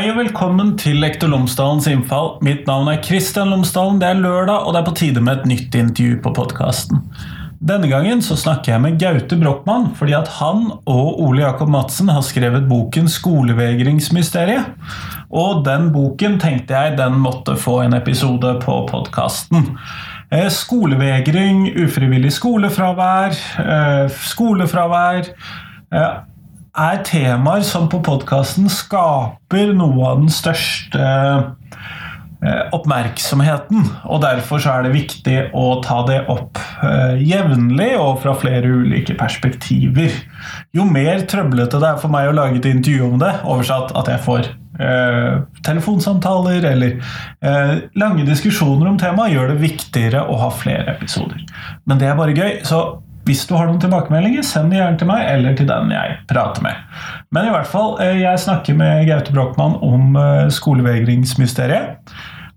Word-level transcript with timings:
Hei 0.00 0.06
og 0.08 0.16
velkommen 0.16 0.70
til 0.80 0.96
Lektor 0.96 1.28
Lomsdalens 1.28 1.84
innfall. 1.90 2.38
Mitt 2.40 2.62
navn 2.64 2.86
er 2.88 3.02
Kristian 3.04 3.50
Lomsdalen. 3.52 3.98
Det 4.00 4.06
er 4.08 4.22
lørdag, 4.22 4.62
og 4.64 4.72
det 4.72 4.78
er 4.80 4.86
på 4.86 4.94
tide 4.96 5.20
med 5.20 5.42
et 5.42 5.50
nytt 5.50 5.74
intervju 5.76 6.14
på 6.24 6.30
podkasten. 6.38 7.02
Denne 7.68 7.90
gangen 7.90 8.22
så 8.24 8.32
snakker 8.40 8.72
jeg 8.72 8.80
med 8.80 8.96
Gaute 9.02 9.36
Brochmann, 9.36 9.90
fordi 9.98 10.14
at 10.16 10.30
han 10.38 10.70
og 10.88 11.20
Ole 11.20 11.42
Jakob 11.42 11.68
Madsen 11.68 12.08
har 12.08 12.24
skrevet 12.24 12.64
boken 12.70 13.12
'Skolevegringsmysteriet'. 13.12 14.72
Og 15.28 15.66
den 15.68 15.92
boken 15.92 16.40
tenkte 16.40 16.80
jeg 16.80 16.96
den 16.96 17.20
måtte 17.20 17.58
få 17.60 17.82
en 17.84 17.98
episode 18.00 18.56
på 18.64 18.80
podkasten. 18.88 19.76
Eh, 20.32 20.48
skolevegring, 20.48 21.76
ufrivillig 21.76 22.32
skolefravær, 22.32 23.36
eh, 23.68 24.08
skolefravær 24.08 25.28
eh, 25.92 26.16
er 26.78 27.00
temaer 27.06 27.64
som 27.66 27.88
på 27.90 28.00
podkasten 28.06 28.68
skaper 28.70 29.72
noe 29.76 30.04
av 30.06 30.20
den 30.22 30.30
største 30.32 31.00
eh, 31.02 32.62
oppmerksomheten. 32.76 33.88
Og 34.06 34.22
derfor 34.22 34.62
så 34.62 34.76
er 34.76 34.86
det 34.86 34.94
viktig 34.94 35.36
å 35.56 35.80
ta 35.84 36.00
det 36.08 36.22
opp 36.32 36.60
eh, 36.86 37.18
jevnlig 37.26 37.92
og 37.98 38.22
fra 38.22 38.36
flere 38.38 38.70
ulike 38.70 39.16
perspektiver. 39.18 40.14
Jo 40.76 40.86
mer 40.88 41.26
trøblete 41.30 41.82
det 41.82 41.92
er 41.92 42.00
for 42.02 42.12
meg 42.12 42.30
å 42.30 42.38
lage 42.38 42.60
et 42.60 42.70
intervju 42.70 43.12
om 43.12 43.20
det, 43.22 43.34
oversatt 43.44 43.94
at 43.98 44.14
jeg 44.14 44.24
får 44.28 44.48
eh, 44.80 45.42
telefonsamtaler 45.66 46.70
eller 46.70 46.96
eh, 47.42 47.76
lange 47.98 48.26
diskusjoner 48.28 48.92
om 48.92 48.98
temaet, 49.00 49.34
gjør 49.34 49.54
det 49.54 49.62
viktigere 49.66 50.24
å 50.30 50.38
ha 50.44 50.50
flere 50.54 50.94
episoder. 50.94 51.42
Men 51.84 52.02
det 52.02 52.10
er 52.10 52.18
bare 52.20 52.36
gøy. 52.36 52.60
så 52.68 53.00
hvis 53.30 53.46
du 53.46 53.54
har 53.54 53.68
noen 53.68 53.78
tilbakemeldinger, 53.82 54.42
send 54.46 54.72
de 54.74 54.80
gjerne 54.80 54.98
til 54.98 55.10
meg 55.10 55.22
eller 55.30 55.54
til 55.58 55.68
den 55.70 55.94
jeg 55.94 56.18
prater 56.30 56.66
med. 56.66 56.82
Men 57.30 57.46
i 57.46 57.54
hvert 57.54 57.70
fall, 57.70 57.94
eh, 58.02 58.18
jeg 58.24 58.42
snakker 58.42 58.74
med 58.78 59.06
Gaute 59.06 59.34
Brochmann 59.34 59.78
om 59.86 60.18
eh, 60.18 60.50
skolevegringsmysteriet. 60.50 62.10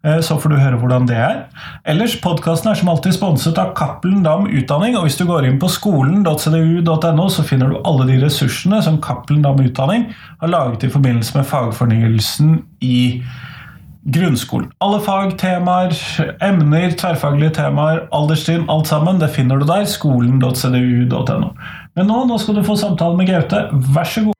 Eh, 0.03 0.19
så 0.25 0.35
får 0.41 0.51
du 0.51 0.57
høre 0.57 0.79
hvordan 0.81 1.05
det 1.07 1.19
er. 1.19 1.43
Ellers, 1.87 2.15
Podkasten 2.23 2.71
er 2.71 2.79
som 2.79 2.89
alltid 2.91 3.15
sponset 3.15 3.59
av 3.61 3.75
Cappelen 3.77 4.25
Dam 4.25 4.49
Utdanning. 4.49 4.97
og 4.97 5.05
Hvis 5.05 5.19
du 5.19 5.27
går 5.29 5.47
inn 5.47 5.61
på 5.61 5.69
skolen.cdu.no, 5.71 7.29
så 7.29 7.45
finner 7.47 7.71
du 7.71 7.79
alle 7.85 8.09
de 8.09 8.19
ressursene 8.25 8.81
som 8.83 8.99
Cappelen 9.03 9.45
Dam 9.45 9.61
Utdanning 9.61 10.09
har 10.41 10.51
laget 10.51 10.87
i 10.87 10.91
forbindelse 10.91 11.37
med 11.37 11.47
fagfornyelsen 11.53 12.57
i 12.81 12.99
grunnskolen. 14.05 14.71
Alle 14.83 14.99
fag, 14.99 15.37
temaer, 15.39 15.95
emner, 16.43 16.91
tverrfaglige 16.99 17.55
temaer, 17.59 18.07
alderstrinn, 18.11 18.67
alt 18.69 18.87
sammen, 18.87 19.19
det 19.19 19.31
finner 19.35 19.61
du 19.61 19.67
der. 19.69 19.85
Skolen.cdu.no. 19.85 21.53
Men 21.95 22.09
nå, 22.09 22.23
nå 22.27 22.39
skal 22.41 22.59
du 22.59 22.65
få 22.65 22.77
samtale 22.79 23.17
med 23.19 23.31
Gaute. 23.31 23.67
Vær 23.95 24.09
så 24.09 24.27
god. 24.27 24.33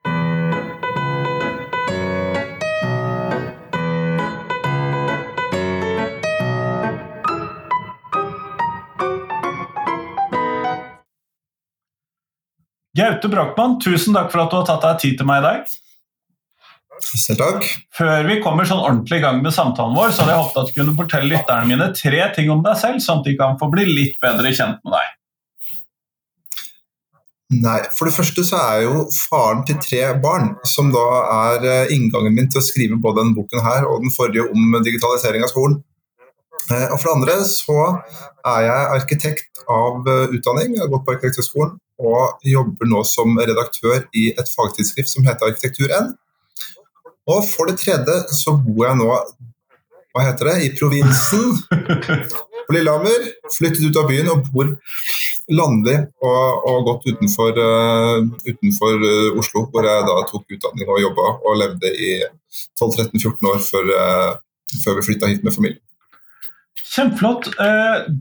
Gaute 12.94 13.30
Brochmann, 13.30 13.80
tusen 13.82 14.14
takk 14.14 14.30
for 14.30 14.44
at 14.44 14.52
du 14.52 14.60
har 14.60 14.68
tatt 14.68 14.84
deg 14.86 15.00
tid 15.02 15.18
til 15.18 15.26
meg 15.26 15.42
i 15.42 15.48
dag. 15.48 15.72
Selv 17.04 17.40
takk. 17.42 17.66
Før 17.94 18.24
vi 18.30 18.40
kommer 18.44 18.68
sånn 18.68 18.82
ordentlig 18.82 19.20
i 19.20 19.24
gang 19.26 19.42
med 19.44 19.54
samtalen 19.54 19.96
vår, 19.98 20.14
så 20.14 20.24
hadde 20.24 20.34
jeg 20.34 20.44
håpet 20.44 20.62
at 20.62 20.70
du 20.70 20.78
kunne 20.80 20.96
fortelle 20.98 21.30
lytterne 21.30 21.70
mine 21.70 21.90
tre 21.98 22.22
ting 22.36 22.50
om 22.54 22.64
deg 22.66 22.80
selv, 22.80 23.04
sånn 23.04 23.22
at 23.22 23.28
de 23.28 23.36
kan 23.40 23.60
få 23.60 23.70
bli 23.74 23.86
litt 23.90 24.16
bedre 24.24 24.54
kjent 24.56 24.80
med 24.86 24.96
deg. 24.96 25.12
Nei, 27.54 27.80
For 27.94 28.10
det 28.10 28.16
første 28.16 28.46
så 28.48 28.58
er 28.58 28.82
jeg 28.82 28.88
jo 28.88 29.02
faren 29.28 29.62
til 29.68 29.78
tre 29.84 30.04
barn, 30.24 30.54
som 30.66 30.90
da 30.94 31.04
er 31.34 31.68
eh, 31.70 31.94
inngangen 31.94 32.34
min 32.34 32.50
til 32.50 32.64
å 32.64 32.66
skrive 32.66 32.98
både 33.02 33.22
denne 33.22 33.38
boken 33.38 33.62
her 33.62 33.86
og 33.90 34.02
den 34.06 34.14
forrige 34.16 34.48
om 34.50 34.78
digitalisering 34.86 35.46
av 35.46 35.52
skolen. 35.52 35.78
Eh, 36.72 36.88
og 36.88 36.98
for 36.98 37.10
det 37.10 37.16
andre 37.18 37.38
så 37.50 37.78
er 38.56 38.66
jeg 38.70 38.90
arkitekt 38.98 39.64
av 39.70 40.08
eh, 40.08 40.34
utdanning, 40.34 40.78
jeg 40.78 40.86
har 40.86 40.92
gått 40.96 41.06
på 41.06 41.18
arkitekturskolen 41.18 41.78
og 42.04 42.48
jobber 42.48 42.90
nå 42.90 43.04
som 43.06 43.38
redaktør 43.38 44.08
i 44.18 44.32
et 44.34 44.50
fagtidsskrift 44.50 45.12
som 45.12 45.28
heter 45.28 45.52
Arkitektur1. 45.52 46.16
Og 47.30 47.46
for 47.48 47.70
det 47.70 47.80
tredje 47.80 48.16
så 48.36 48.56
bor 48.60 48.88
jeg 48.88 49.00
nå 49.00 49.10
hva 50.14 50.28
heter 50.28 50.52
det, 50.52 50.58
i 50.68 50.74
provinsen 50.78 51.56
på 52.68 52.76
Lillehammer. 52.76 53.30
Flyttet 53.56 53.88
ut 53.88 53.98
av 53.98 54.10
byen 54.12 54.30
og 54.30 54.44
bor 54.54 54.70
landlig 55.52 55.96
og, 56.24 56.68
og 56.70 56.86
godt 56.88 57.08
utenfor, 57.10 57.58
uh, 57.58 58.28
utenfor 58.46 59.02
uh, 59.02 59.40
Oslo, 59.42 59.66
hvor 59.74 59.88
jeg 59.90 60.06
da 60.08 60.20
tok 60.30 60.54
utdanning 60.56 60.92
og 60.92 61.02
jobba 61.02 61.26
og 61.42 61.58
levde 61.60 61.92
i 61.98 62.14
12-13-14 62.80 63.50
år 63.50 63.66
før, 63.66 63.92
uh, 63.98 64.78
før 64.84 65.00
vi 65.00 65.08
flytta 65.10 65.32
hit 65.34 65.44
med 65.44 65.58
familien. 65.58 65.82
Kjempeflott. 66.94 67.48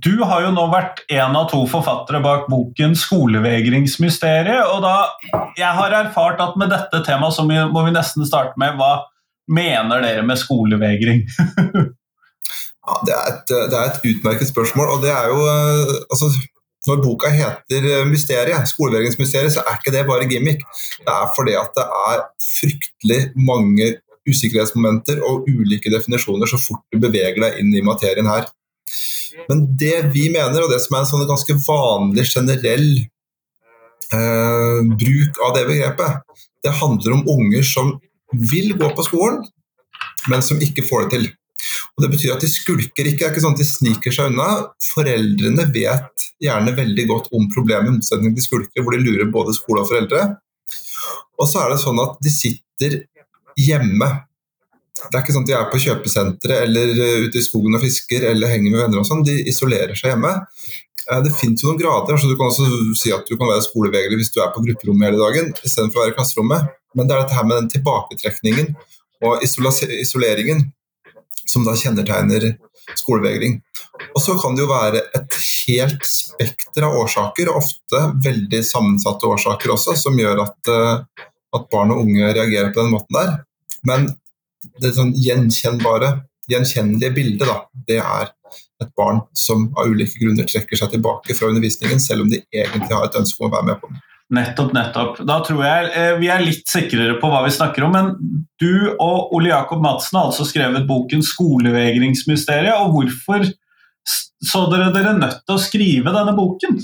Du 0.01 0.23
har 0.25 0.47
jo 0.47 0.53
nå 0.55 0.63
vært 0.73 1.03
en 1.13 1.37
av 1.37 1.51
to 1.51 1.61
forfattere 1.69 2.23
bak 2.25 2.47
boken 2.49 2.95
'Skolevegringsmysteriet'. 2.97 4.65
og 4.65 4.81
da, 4.81 5.13
Jeg 5.59 5.73
har 5.77 5.93
erfart 5.93 6.41
at 6.41 6.57
med 6.57 6.71
dette 6.73 7.03
temaet 7.05 7.37
så 7.37 7.45
må 7.45 7.85
vi 7.85 7.93
nesten 7.93 8.25
starte 8.25 8.57
med 8.57 8.79
hva 8.81 9.05
mener 9.49 10.01
dere 10.01 10.23
med 10.25 10.41
skolevegring? 10.41 11.21
ja, 12.87 12.95
det, 13.05 13.13
er 13.13 13.29
et, 13.35 13.45
det, 13.53 13.77
er 13.77 13.91
et, 13.91 14.01
utmerket 14.09 14.49
spørsmål. 14.49 14.89
og 14.97 15.03
det 15.05 15.13
er 15.13 15.29
jo, 15.29 15.45
altså, 16.09 16.33
Når 16.87 17.03
boka 17.03 17.29
heter 17.31 17.85
'Mysteriet', 18.09 18.67
skolevegringsmysteriet, 18.73 19.53
så 19.53 19.61
er 19.63 19.77
ikke 19.79 19.95
det 19.97 20.07
bare 20.07 20.27
gimmick. 20.27 20.65
Det 20.99 21.13
er 21.13 21.29
fordi 21.37 21.53
at 21.55 21.71
det 21.77 21.85
er 22.09 22.25
fryktelig 22.57 23.21
mange 23.37 24.01
usikkerhetsmomenter 24.27 25.23
og 25.27 25.47
ulike 25.51 25.91
definisjoner 25.91 26.47
så 26.47 26.59
fort 26.59 26.83
du 26.91 26.99
beveger 27.03 27.39
deg 27.43 27.61
inn 27.61 27.71
i 27.75 27.85
materien 27.87 28.27
her. 28.27 28.49
Men 29.49 29.65
det 29.79 29.97
vi 30.15 30.29
mener, 30.33 30.65
og 30.65 30.71
det 30.73 30.81
som 30.85 30.97
er 30.97 31.05
en 31.05 31.11
sånn 31.11 31.29
ganske 31.29 31.57
vanlig 31.67 32.27
generell 32.31 32.89
eh, 34.13 34.81
bruk 35.03 35.43
av 35.47 35.55
det 35.57 35.67
begrepet, 35.69 36.41
det 36.63 36.79
handler 36.79 37.19
om 37.19 37.29
unger 37.37 37.67
som 37.67 37.95
vil 38.33 38.75
gå 38.79 38.91
på 38.97 39.07
skolen, 39.07 39.43
men 40.31 40.45
som 40.45 40.61
ikke 40.63 40.85
får 40.87 41.07
det 41.07 41.17
til. 41.17 41.31
Og 41.93 42.05
Det 42.05 42.11
betyr 42.15 42.35
at 42.35 42.45
de 42.45 42.51
skulker 42.51 43.09
ikke, 43.09 43.19
det 43.19 43.27
er 43.27 43.33
ikke 43.35 43.45
sånn 43.45 43.57
at 43.57 43.63
de 43.63 43.69
sniker 43.69 44.15
seg 44.15 44.31
unna. 44.33 44.49
Foreldrene 44.93 45.67
vet 45.75 46.27
gjerne 46.43 46.75
veldig 46.77 47.07
godt 47.11 47.31
om 47.37 47.49
problemet, 47.53 47.91
i 47.91 47.97
motsetning 47.99 48.35
til 48.37 48.47
skulker, 48.47 48.83
hvor 48.83 48.97
de 48.97 49.03
lurer 49.05 49.31
både 49.33 49.55
skole 49.57 49.85
og 49.85 49.91
foreldre. 49.91 50.25
Og 51.41 51.49
så 51.51 51.65
er 51.65 51.73
det 51.73 51.83
sånn 51.83 52.01
at 52.03 52.17
de 52.23 52.33
sitter 52.33 53.01
hjemme 53.59 54.09
det 54.93 55.17
er 55.17 55.23
ikke 55.23 55.35
sånn 55.35 55.47
at 55.47 55.51
de 55.51 55.57
er 55.57 55.69
på 55.73 55.81
kjøpesenteret 55.83 56.67
eller 56.67 56.93
eh, 56.93 57.27
ute 57.27 57.41
i 57.41 57.45
skogen 57.45 57.75
og 57.77 57.83
fisker 57.83 58.27
eller 58.29 58.53
henger 58.53 58.75
med 58.75 58.83
venner 58.85 59.01
og 59.01 59.09
sånn. 59.09 59.25
De 59.27 59.39
isolerer 59.51 59.97
seg 59.99 60.13
hjemme. 60.13 60.33
Eh, 61.09 61.23
det 61.25 61.33
finnes 61.39 61.65
jo 61.65 61.71
noen 61.71 61.81
grader, 61.81 62.21
så 62.21 62.29
du 62.29 62.37
kan 62.37 62.53
også 62.53 62.69
si 62.99 63.15
at 63.15 63.27
du 63.29 63.35
kan 63.39 63.49
være 63.49 63.65
skolevegrer 63.67 64.21
hvis 64.21 64.33
du 64.35 64.43
er 64.45 64.53
på 64.55 64.63
grupperommet 64.67 65.09
hele 65.09 65.23
dagen 65.23 65.51
istedenfor 65.63 66.01
å 66.01 66.05
være 66.05 66.15
i 66.15 66.19
klasserommet. 66.19 66.71
Men 66.99 67.09
det 67.09 67.17
er 67.17 67.25
dette 67.25 67.39
her 67.39 67.49
med 67.49 67.63
den 67.63 67.73
tilbaketrekningen 67.73 68.73
og 69.25 69.45
isoleringen 69.47 70.67
som 71.49 71.65
da 71.67 71.75
kjennetegner 71.79 72.53
skolevegring. 72.99 73.61
Og 74.13 74.23
så 74.23 74.35
kan 74.41 74.57
det 74.57 74.65
jo 74.65 74.71
være 74.71 75.03
et 75.17 75.37
helt 75.67 76.07
spekter 76.07 76.87
av 76.87 76.97
årsaker, 77.01 77.51
ofte 77.53 78.03
veldig 78.25 78.61
sammensatte 78.67 79.29
årsaker 79.31 79.73
også, 79.75 79.97
som 79.99 80.19
gjør 80.19 80.45
at, 80.47 80.59
eh, 80.73 81.25
at 81.57 81.69
barn 81.73 81.95
og 81.95 82.05
unge 82.05 82.33
reagerer 82.35 82.73
på 82.75 82.83
den 82.83 82.93
måten 82.95 83.19
der. 83.19 83.39
Men 83.89 84.11
det 84.83 84.95
sånn 84.97 85.13
gjenkjennbare, 85.19 86.15
gjenkjennelige 86.51 87.15
bildet, 87.17 87.49
da, 87.49 87.59
det 87.89 87.99
er 88.03 88.31
et 88.83 88.95
barn 88.99 89.21
som 89.39 89.69
av 89.79 89.91
ulike 89.91 90.19
grunner 90.21 90.49
trekker 90.49 90.79
seg 90.79 90.95
tilbake 90.95 91.37
fra 91.39 91.51
undervisningen, 91.53 92.01
selv 92.03 92.25
om 92.25 92.33
de 92.33 92.43
egentlig 92.51 92.91
har 92.91 93.07
et 93.07 93.21
ønske 93.21 93.43
om 93.43 93.51
å 93.51 93.55
være 93.57 93.71
med 93.71 93.81
på 93.83 93.91
den. 93.91 94.01
Nettopp, 94.33 94.71
nettopp. 94.73 95.19
Da 95.29 95.39
tror 95.45 95.61
jeg 95.67 95.91
eh, 95.93 96.15
vi 96.17 96.31
er 96.33 96.41
litt 96.41 96.65
sikrere 96.71 97.19
på 97.21 97.29
hva 97.29 97.43
vi 97.45 97.53
snakker 97.53 97.85
om. 97.85 97.93
Men 97.93 98.15
du 98.63 98.95
og 98.95 99.35
Ole 99.37 99.51
Jakob 99.51 99.83
Madsen 99.85 100.17
har 100.17 100.31
altså 100.31 100.47
skrevet 100.49 100.89
boken 100.89 101.21
'Skolevegringsmysteriet'. 101.21 102.79
og 102.81 102.95
Hvorfor 102.97 103.45
så 104.43 104.65
dere 104.73 104.89
dere 104.95 105.13
nødt 105.19 105.45
til 105.45 105.59
å 105.59 105.61
skrive 105.61 106.15
denne 106.17 106.33
boken? 106.39 106.81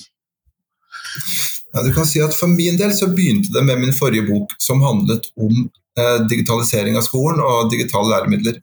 Ja, 1.73 1.83
du 1.85 1.91
kan 1.97 2.07
si 2.09 2.21
at 2.25 2.37
For 2.37 2.51
min 2.53 2.79
del 2.81 2.93
så 2.97 3.11
begynte 3.13 3.53
det 3.55 3.65
med 3.65 3.81
min 3.81 3.97
forrige 3.97 4.29
bok, 4.29 4.53
som 4.61 4.85
handlet 4.85 5.31
om 5.41 5.67
digitalisering 6.31 6.99
av 6.99 7.07
skolen 7.07 7.43
og 7.45 7.71
digitale 7.73 8.13
læremidler. 8.15 8.59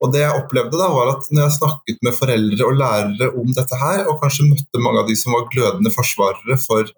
Og 0.00 0.14
det 0.14 0.22
jeg 0.22 0.36
opplevde 0.36 0.80
da 0.80 0.88
var 0.92 1.12
at 1.12 1.28
når 1.28 1.44
jeg 1.44 1.56
snakket 1.58 2.00
med 2.06 2.16
foreldre 2.16 2.68
og 2.68 2.78
lærere 2.80 3.28
om 3.36 3.52
dette 3.56 3.76
her, 3.76 4.06
og 4.08 4.20
kanskje 4.22 4.48
møtte 4.48 4.80
mange 4.80 5.02
av 5.02 5.10
de 5.10 5.16
som 5.18 5.36
var 5.36 5.48
glødende 5.52 5.92
forsvarere 5.92 6.56
for 6.62 6.88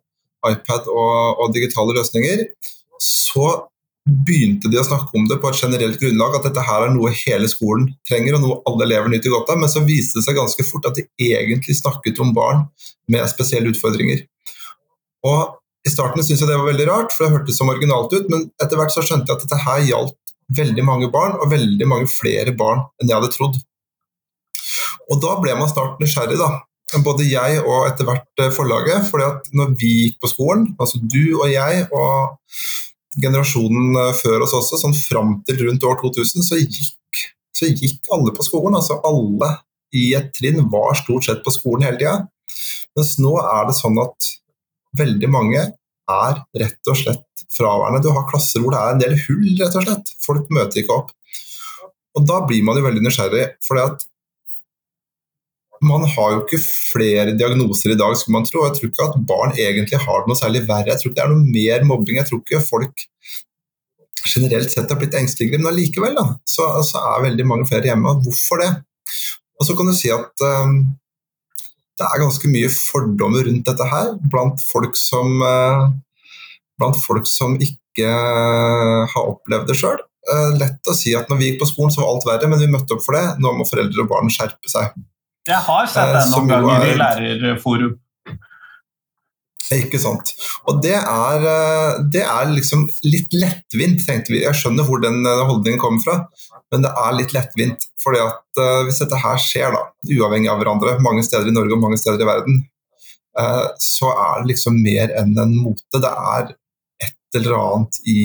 iPad 0.47 0.89
og, 0.91 1.43
og 1.43 1.55
digitale 1.55 1.97
løsninger, 1.99 2.47
så 3.03 3.49
begynte 4.27 4.71
de 4.71 4.79
å 4.81 4.85
snakke 4.87 5.15
om 5.19 5.27
det 5.31 5.39
på 5.43 5.51
et 5.51 5.61
generelt 5.63 5.99
grunnlag, 6.01 6.37
at 6.39 6.47
dette 6.49 6.63
her 6.67 6.87
er 6.87 6.95
noe 6.95 7.13
hele 7.15 7.49
skolen 7.51 7.89
trenger, 8.09 8.37
og 8.37 8.45
noe 8.45 8.61
alle 8.71 8.87
elever 8.89 9.11
nyter 9.13 9.35
godt 9.35 9.53
av. 9.55 9.61
Men 9.63 9.71
så 9.71 9.83
viste 9.87 10.19
det 10.19 10.27
seg 10.27 10.39
ganske 10.39 10.67
fort 10.67 10.89
at 10.91 10.99
de 10.99 11.07
egentlig 11.23 11.79
snakket 11.79 12.19
om 12.23 12.33
barn 12.35 12.65
med 13.11 13.27
spesielle 13.31 13.71
utfordringer. 13.71 14.25
Og 15.27 15.59
i 15.83 15.91
starten 15.91 16.23
syntes 16.23 16.45
jeg 16.45 16.51
det 16.51 16.59
var 16.61 16.69
veldig 16.71 16.89
rart, 16.89 17.15
for 17.15 17.27
det 17.27 17.37
hørtes 17.37 17.59
så 17.59 17.67
marginalt 17.67 18.13
ut, 18.15 18.29
men 18.31 18.47
etter 18.63 18.79
hvert 18.79 18.95
så 18.95 19.03
skjønte 19.05 19.31
jeg 19.31 19.39
at 19.39 19.47
dette 19.47 19.63
her 19.65 19.87
gjaldt 19.89 20.19
veldig 20.57 20.85
mange 20.87 21.09
barn, 21.13 21.39
og 21.41 21.51
veldig 21.51 21.89
mange 21.89 22.11
flere 22.11 22.55
barn 22.57 22.85
enn 23.01 23.11
jeg 23.11 23.19
hadde 23.19 23.33
trodd. 23.35 23.59
Og 25.11 25.19
da 25.23 25.35
ble 25.43 25.57
man 25.59 25.71
snart 25.71 25.99
nysgjerrig, 26.03 26.39
da. 26.41 26.63
Både 27.03 27.25
jeg 27.25 27.61
og 27.63 27.87
etter 27.89 28.05
hvert 28.05 28.43
eh, 28.45 28.53
forlaget. 28.53 29.09
at 29.25 29.49
når 29.57 29.75
vi 29.81 29.93
gikk 30.05 30.19
på 30.21 30.29
skolen, 30.29 30.67
altså 30.79 31.01
du 31.01 31.39
og 31.41 31.49
jeg 31.49 31.87
og 31.89 32.37
generasjonen 33.23 33.97
eh, 33.97 34.13
før 34.21 34.45
oss 34.45 34.55
også, 34.59 34.81
sånn 34.83 34.97
fram 34.97 35.39
til 35.49 35.65
rundt 35.67 35.87
år 35.89 35.97
2000, 36.03 36.45
så 36.45 36.61
gikk, 36.61 37.23
så 37.57 37.71
gikk 37.71 38.13
alle 38.13 38.35
på 38.37 38.45
skolen. 38.45 38.77
Altså 38.77 39.01
alle 39.09 39.55
i 39.97 40.13
et 40.17 40.31
trinn 40.37 40.61
var 40.73 40.95
stort 41.01 41.27
sett 41.29 41.43
på 41.45 41.55
skolen 41.55 41.89
hele 41.89 42.01
tida. 42.01 42.19
Mens 42.97 43.17
nå 43.25 43.39
er 43.41 43.69
det 43.69 43.79
sånn 43.79 43.97
at 44.05 44.33
veldig 44.99 45.31
mange 45.33 45.65
er 46.13 46.41
rett 46.61 46.91
og 46.91 46.99
slett 46.99 47.45
fraværende. 47.53 48.03
Du 48.05 48.11
har 48.13 48.29
klasser 48.31 48.63
hvor 48.63 48.75
det 48.75 48.81
er 48.81 48.95
en 48.95 49.03
del 49.03 49.19
hull, 49.27 49.51
rett 49.61 49.77
og 49.79 49.87
slett. 49.87 50.15
Folk 50.25 50.49
møter 50.53 50.83
ikke 50.83 50.97
opp. 51.03 51.13
Og 52.17 52.25
da 52.29 52.41
blir 52.45 52.65
man 52.67 52.77
jo 52.77 52.87
veldig 52.87 53.05
nysgjerrig, 53.07 53.47
for 53.65 53.81
man 55.83 56.05
har 56.07 56.35
jo 56.35 56.43
ikke 56.45 56.61
flere 56.63 57.33
diagnoser 57.35 57.95
i 57.95 57.99
dag, 57.99 58.15
skulle 58.15 58.39
man 58.39 58.47
tro. 58.47 58.67
Jeg 58.69 58.77
tror 58.77 58.91
ikke 58.91 59.07
at 59.09 59.23
barn 59.27 59.57
egentlig 59.59 59.99
har 59.99 60.23
det 60.23 60.31
noe 60.31 60.39
særlig 60.39 60.63
verre. 60.69 60.93
Jeg 60.93 61.01
tror 61.01 61.11
ikke 61.11 61.19
det 61.19 61.25
er 61.25 61.33
noe 61.33 61.55
mer 61.57 61.87
mobbing. 61.89 62.21
Jeg 62.21 62.29
tror 62.29 62.43
ikke 62.43 62.63
folk 62.69 63.07
generelt 64.33 64.71
sett 64.71 64.93
har 64.93 65.01
blitt 65.01 65.17
engsteligere, 65.19 65.59
men 65.59 65.73
allikevel 65.73 66.15
så, 66.47 66.69
så, 66.87 67.01
er 67.03 67.27
veldig 67.27 67.47
mange 67.49 67.67
flere 67.67 67.91
hjemme. 67.91 68.15
Hvorfor 68.23 68.63
det? 68.63 68.71
Og 69.59 69.67
så 69.67 69.75
kan 69.79 69.91
du 69.91 69.97
si 69.97 70.13
at 70.15 70.45
um, 70.47 70.85
det 72.01 72.09
er 72.09 72.23
ganske 72.23 72.51
mye 72.51 72.71
fordommer 72.73 73.45
rundt 73.49 73.69
dette 73.69 73.89
her 73.91 74.15
blant 74.33 74.63
folk 74.71 74.97
som, 74.99 75.43
uh, 75.45 75.91
blant 76.81 76.99
folk 76.99 77.29
som 77.29 77.59
ikke 77.61 78.09
uh, 78.09 79.05
har 79.13 79.33
opplevd 79.35 79.69
det 79.71 79.79
sjøl. 79.79 80.01
Uh, 80.31 80.53
lett 80.61 80.89
å 80.89 80.97
si 80.97 81.13
at 81.19 81.29
når 81.31 81.41
vi 81.41 81.51
gikk 81.51 81.61
på 81.63 81.69
skolen, 81.73 81.93
så 81.93 82.03
var 82.03 82.15
alt 82.15 82.29
verre, 82.29 82.51
men 82.51 82.63
vi 82.63 82.71
møtte 82.73 82.97
opp 82.97 83.05
for 83.05 83.19
det. 83.19 83.27
Nå 83.43 83.53
må 83.59 83.69
foreldre 83.69 84.07
og 84.07 84.13
barn 84.15 84.33
skjerpe 84.33 84.73
seg. 84.73 84.95
Jeg 85.49 85.59
har 85.67 85.91
sett 85.91 86.17
den 86.17 86.33
noen 86.33 86.51
ganger 86.53 86.89
i 86.89 86.97
lærerforum. 87.01 87.99
Ikke 89.73 89.97
sant. 89.97 90.35
Og 90.69 90.83
det 90.85 90.99
er, 90.99 91.45
det 92.13 92.21
er, 92.21 92.51
liksom 92.53 92.85
litt 93.09 93.33
lettvint, 93.33 94.03
tenkte 94.05 94.35
vi. 94.35 94.43
Jeg 94.45 94.59
skjønner 94.59 94.85
hvor 94.85 95.01
den 95.01 95.25
holdningen 95.25 95.81
kommer 95.81 96.05
fra, 96.05 96.17
men 96.73 96.87
det 96.87 96.93
er 97.05 97.17
litt 97.19 97.35
lettvint. 97.37 97.87
fordi 98.03 98.23
at 98.25 98.61
uh, 98.61 98.81
Hvis 98.87 99.03
dette 99.03 99.21
her 99.21 99.41
skjer, 99.41 99.75
da, 99.75 99.85
uavhengig 100.17 100.51
av 100.51 100.63
hverandre, 100.63 100.97
mange 101.05 101.25
steder 101.27 101.51
i 101.51 101.55
Norge 101.55 101.77
og 101.77 101.85
mange 101.85 102.01
steder 102.01 102.25
i 102.25 102.29
verden, 102.29 102.63
uh, 103.39 103.69
så 103.77 104.11
er 104.15 104.41
det 104.41 104.55
liksom 104.55 104.81
mer 104.81 105.13
enn 105.21 105.37
en 105.39 105.55
mote. 105.59 106.01
Det 106.01 106.13
er 106.33 106.55
et 107.05 107.39
eller 107.39 107.59
annet 107.59 108.01
i 108.09 108.23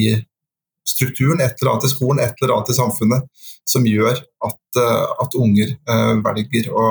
strukturen, 0.88 1.42
et 1.44 1.60
eller 1.60 1.74
annet 1.74 1.88
i 1.90 1.92
skolen, 1.92 2.24
et 2.24 2.40
eller 2.40 2.56
annet 2.56 2.72
i 2.72 2.78
samfunnet 2.78 3.46
som 3.68 3.84
gjør 3.84 4.16
at, 4.16 4.62
uh, 4.80 5.06
at 5.20 5.36
unger 5.36 5.76
velger 6.24 6.70
å 6.72 6.86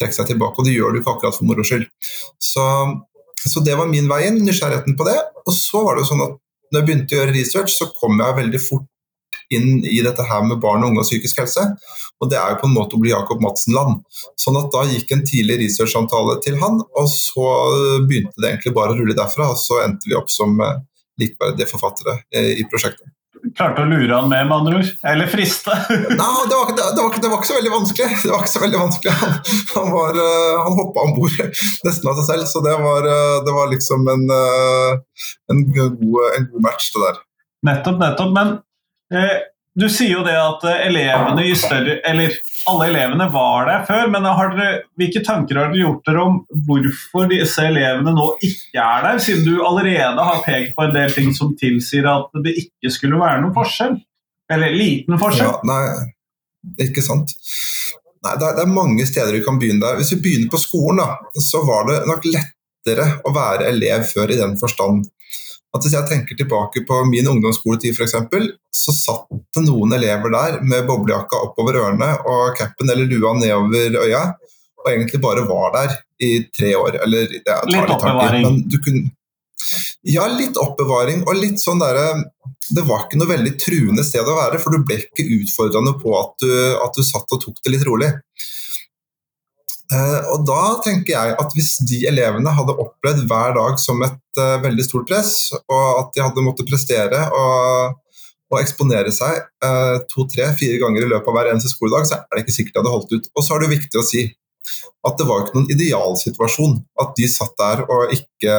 trekke 0.00 0.16
seg 0.16 0.30
tilbake. 0.32 0.56
Og 0.56 0.66
det 0.66 0.78
gjør 0.78 0.94
du 0.94 1.02
ikke 1.02 1.12
akkurat 1.12 1.36
for 1.36 1.48
moro 1.48 1.64
skyld. 1.66 1.84
Så, 2.40 2.64
så, 3.36 3.60
det 3.66 3.76
var 3.76 3.90
min 3.90 4.08
vei 4.08 4.22
inn, 4.30 4.40
nysgjerrigheten 4.46 4.96
på 4.96 5.04
det. 5.10 5.18
Og 5.44 5.52
så 5.52 5.84
var 5.84 5.98
det 5.98 6.06
jo 6.06 6.12
sånn 6.14 6.24
at 6.24 6.38
når 6.70 6.80
jeg 6.80 6.88
begynte 6.88 7.16
å 7.16 7.20
gjøre 7.20 7.36
research, 7.36 7.74
så 7.76 7.90
kom 7.98 8.16
jeg 8.22 8.38
veldig 8.38 8.62
fort 8.62 8.88
inn 9.54 9.84
i 9.84 10.00
dette 10.04 10.24
her 10.26 10.44
med 10.46 10.60
barn 10.62 10.84
og 10.84 10.92
unge 10.92 11.02
og 11.02 11.08
psykisk 11.08 11.42
helse. 11.42 11.64
Og 12.20 12.28
det 12.30 12.36
er 12.38 12.52
jo 12.52 12.58
på 12.60 12.68
en 12.68 12.76
måte 12.76 12.96
å 12.96 13.00
bli 13.00 13.12
Jakob 13.14 13.40
Madsen-land. 13.42 14.02
Sånn 14.40 14.58
at 14.60 14.68
da 14.74 14.84
gikk 14.88 15.14
en 15.14 15.24
tidlig 15.26 15.56
researchsamtale 15.62 16.36
til 16.44 16.58
han, 16.60 16.82
og 16.84 17.08
så 17.12 17.46
begynte 18.08 18.36
det 18.36 18.52
egentlig 18.52 18.74
bare 18.76 18.94
å 18.94 18.98
rulle 18.98 19.16
derfra. 19.16 19.48
Og 19.54 19.60
så 19.60 19.80
endte 19.86 20.10
vi 20.10 20.18
opp 20.18 20.28
som 20.32 20.60
eh, 20.60 20.76
likeverdige 21.22 21.70
forfattere 21.70 22.20
eh, 22.36 22.52
i 22.60 22.68
prosjektet. 22.68 23.08
Klarte 23.56 23.86
å 23.86 23.88
lure 23.88 24.12
han 24.12 24.28
med, 24.28 24.50
med 24.50 24.56
andre 24.58 24.82
ord? 24.82 24.92
Eller 25.08 25.30
friste? 25.32 25.72
Nei, 26.20 26.30
det 26.50 26.58
var, 26.58 26.74
det, 26.76 26.84
var, 27.00 27.16
det 27.16 27.30
var, 27.30 27.38
ikke 27.38 27.48
så 27.48 27.56
veldig 27.56 27.74
vanskelig. 27.78 28.08
Det 28.20 28.34
var 28.34 28.44
ikke 28.44 28.52
så 28.52 28.64
veldig 28.66 28.84
vanskelig. 28.84 29.18
Han, 29.22 29.36
han, 29.72 29.92
var, 29.96 30.22
eh, 30.28 30.56
han 30.60 30.80
hoppa 30.82 31.08
om 31.08 31.16
bord 31.16 31.38
nesten 31.88 32.12
av 32.12 32.20
seg 32.20 32.32
selv, 32.34 32.48
så 32.52 32.66
det 32.68 32.76
var, 32.84 33.12
det 33.48 33.56
var 33.56 33.72
liksom 33.72 34.08
en, 34.12 34.26
en, 35.56 35.68
god, 35.72 36.18
en 36.36 36.50
god 36.52 36.66
match, 36.68 36.92
det 36.92 37.06
der. 37.08 37.22
Nettopp, 37.64 37.96
nettopp. 38.00 38.36
Men 38.36 38.58
Eh, 38.58 38.69
du 39.80 39.86
sier 39.90 40.16
jo 40.16 40.22
det 40.26 40.34
at 40.34 40.64
eh, 40.68 40.86
elevene 40.88 41.44
i 41.46 41.54
større 41.58 42.00
Eller 42.06 42.34
alle 42.68 42.90
elevene 42.90 43.26
var 43.32 43.68
der 43.70 43.84
før, 43.88 44.10
men 44.12 44.26
dere, 44.26 44.68
hvilke 45.00 45.22
tanker 45.24 45.56
har 45.56 45.70
dere 45.70 45.80
gjort 45.80 46.06
dere 46.06 46.24
om 46.26 46.40
hvorfor 46.66 47.30
disse 47.30 47.64
elevene 47.64 48.12
nå 48.14 48.26
ikke 48.46 48.82
er 48.82 49.06
der, 49.06 49.22
siden 49.24 49.46
du 49.46 49.62
allerede 49.64 50.26
har 50.28 50.42
pekt 50.44 50.74
på 50.76 50.84
en 50.84 50.92
del 50.94 51.14
ting 51.14 51.32
som 51.34 51.54
tilsier 51.58 52.06
at 52.10 52.28
det 52.44 52.52
ikke 52.60 52.92
skulle 52.92 53.20
være 53.20 53.40
noen 53.40 53.56
forskjell? 53.56 53.96
Eller 54.52 54.76
liten 54.76 55.18
forskjell? 55.18 55.48
Ja, 55.48 55.56
nei, 55.70 56.84
ikke 56.84 57.02
sant. 57.06 57.32
Nei, 58.20 58.34
det 58.36 58.44
er, 58.50 58.58
det 58.58 58.66
er, 58.66 58.74
mange 58.76 59.06
steder 59.08 59.32
vi 59.32 59.42
kan 59.46 59.58
begynne 59.62 59.80
der. 59.86 59.96
Hvis 60.02 60.12
vi 60.16 60.20
begynner 60.26 60.52
på 60.52 60.60
skolen, 60.60 61.00
da, 61.00 61.40
så 61.40 61.62
var 61.64 61.88
det 61.88 62.02
nok 62.10 62.28
lettere 62.28 63.06
å 63.24 63.32
være 63.34 63.70
elev 63.72 64.04
før 64.10 64.34
i 64.34 64.40
den 64.42 64.58
forstand 64.60 65.06
at 65.70 65.84
Hvis 65.84 65.94
jeg 65.94 66.08
tenker 66.10 66.34
tilbake 66.34 66.82
på 66.86 66.96
min 67.06 67.28
ungdomsskoletid 67.30 67.94
f.eks., 67.94 68.16
så 68.74 68.94
satt 68.94 69.28
det 69.54 69.62
noen 69.68 69.94
elever 69.94 70.32
der 70.34 70.58
med 70.66 70.88
boblejakka 70.88 71.44
oppover 71.46 71.78
ørene 71.78 72.08
og 72.26 72.56
capen 72.58 72.90
eller 72.90 73.06
lua 73.06 73.36
nedover 73.38 74.00
øya, 74.02 74.24
og 74.80 74.90
egentlig 74.90 75.20
bare 75.22 75.46
var 75.46 75.70
der 75.76 75.94
i 76.26 76.32
tre 76.50 76.74
år. 76.74 76.98
Eller 77.04 77.30
det 77.30 77.44
tar 77.46 77.68
litt, 77.70 77.84
litt 77.84 77.94
oppbevaring. 77.94 78.46
Men 78.48 78.60
du 78.66 78.78
kunne, 78.82 79.12
ja, 80.10 80.26
litt 80.32 80.58
oppbevaring 80.58 81.22
og 81.28 81.38
litt 81.38 81.60
sånn 81.60 81.82
derre 81.82 82.22
Det 82.70 82.82
var 82.86 83.04
ikke 83.04 83.18
noe 83.20 83.28
veldig 83.28 83.52
truende 83.60 84.02
sted 84.06 84.26
å 84.26 84.36
være, 84.36 84.58
for 84.62 84.74
du 84.74 84.84
ble 84.86 85.00
ikke 85.02 85.26
utfordrende 85.38 85.94
på 86.02 86.14
at 86.18 86.34
du, 86.42 86.52
at 86.82 86.98
du 86.98 87.02
satt 87.06 87.34
og 87.34 87.42
tok 87.42 87.62
det 87.64 87.74
litt 87.74 87.86
rolig. 87.86 88.10
Uh, 89.90 90.20
og 90.36 90.44
da 90.46 90.60
tenker 90.84 91.16
jeg 91.16 91.32
at 91.42 91.54
hvis 91.56 91.72
de 91.82 92.04
elevene 92.06 92.52
hadde 92.54 92.76
opplevd 92.78 93.24
hver 93.26 93.56
dag 93.56 93.78
som 93.82 93.98
et 94.06 94.38
uh, 94.38 94.60
veldig 94.62 94.84
stort 94.86 95.08
press, 95.10 95.32
og 95.58 95.86
at 96.04 96.12
de 96.14 96.22
hadde 96.22 96.44
måttet 96.46 96.68
prestere 96.70 97.24
og, 97.34 97.96
og 98.52 98.60
eksponere 98.60 99.10
seg 99.14 99.40
uh, 99.66 99.96
to, 100.12 100.28
tre, 100.30 100.46
fire 100.58 100.78
ganger 100.82 101.06
i 101.06 101.10
løpet 101.10 101.32
av 101.32 101.38
hver 101.38 101.50
eneste 101.50 101.72
skoledag, 101.72 102.06
så 102.06 102.20
er 102.20 102.38
det 102.38 102.44
ikke 102.44 102.54
sikkert 102.54 102.76
de 102.76 102.80
hadde 102.84 102.92
holdt 102.94 103.16
ut. 103.16 103.26
Og 103.34 103.46
så 103.46 103.56
er 103.56 103.64
det 103.64 103.72
viktig 103.72 103.98
å 103.98 104.06
si 104.06 104.28
at 105.08 105.18
det 105.18 105.26
var 105.26 105.42
ikke 105.42 105.58
noen 105.58 105.74
idealsituasjon 105.74 106.78
at 107.02 107.12
de 107.18 107.26
satt 107.32 107.58
der 107.58 107.82
og 107.88 108.14
ikke 108.14 108.54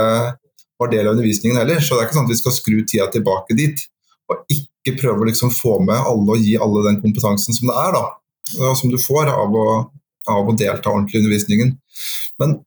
var 0.81 0.91
del 0.91 1.05
av 1.05 1.15
undervisningen 1.15 1.61
heller. 1.61 1.79
Så 1.79 1.95
det 1.95 2.01
er 2.01 2.09
ikke 2.09 2.17
sånn 2.19 2.27
at 2.27 2.33
vi 2.33 2.39
skal 2.41 2.57
skru 2.57 2.77
tida 2.83 3.07
tilbake 3.13 3.55
dit 3.55 3.87
og 4.31 4.43
ikke 4.51 4.97
prøve 4.99 5.23
å 5.23 5.29
liksom 5.29 5.51
få 5.53 5.77
med 5.85 5.95
alle 5.95 6.35
og 6.35 6.43
gi 6.43 6.57
alle 6.59 6.83
den 6.89 6.99
kompetansen 7.03 7.55
som 7.55 7.69
det 7.69 7.77
er, 7.77 7.95
da, 7.95 8.75
som 8.79 8.91
du 8.91 8.97
får 8.99 9.31
av 9.31 9.55
å 9.55 9.65
av 10.29 10.49
å 10.49 10.55
delta 10.57 10.91
ordentlig 10.91 11.19
i 11.19 11.23
undervisningen. 11.23 11.73
Men 12.41 12.57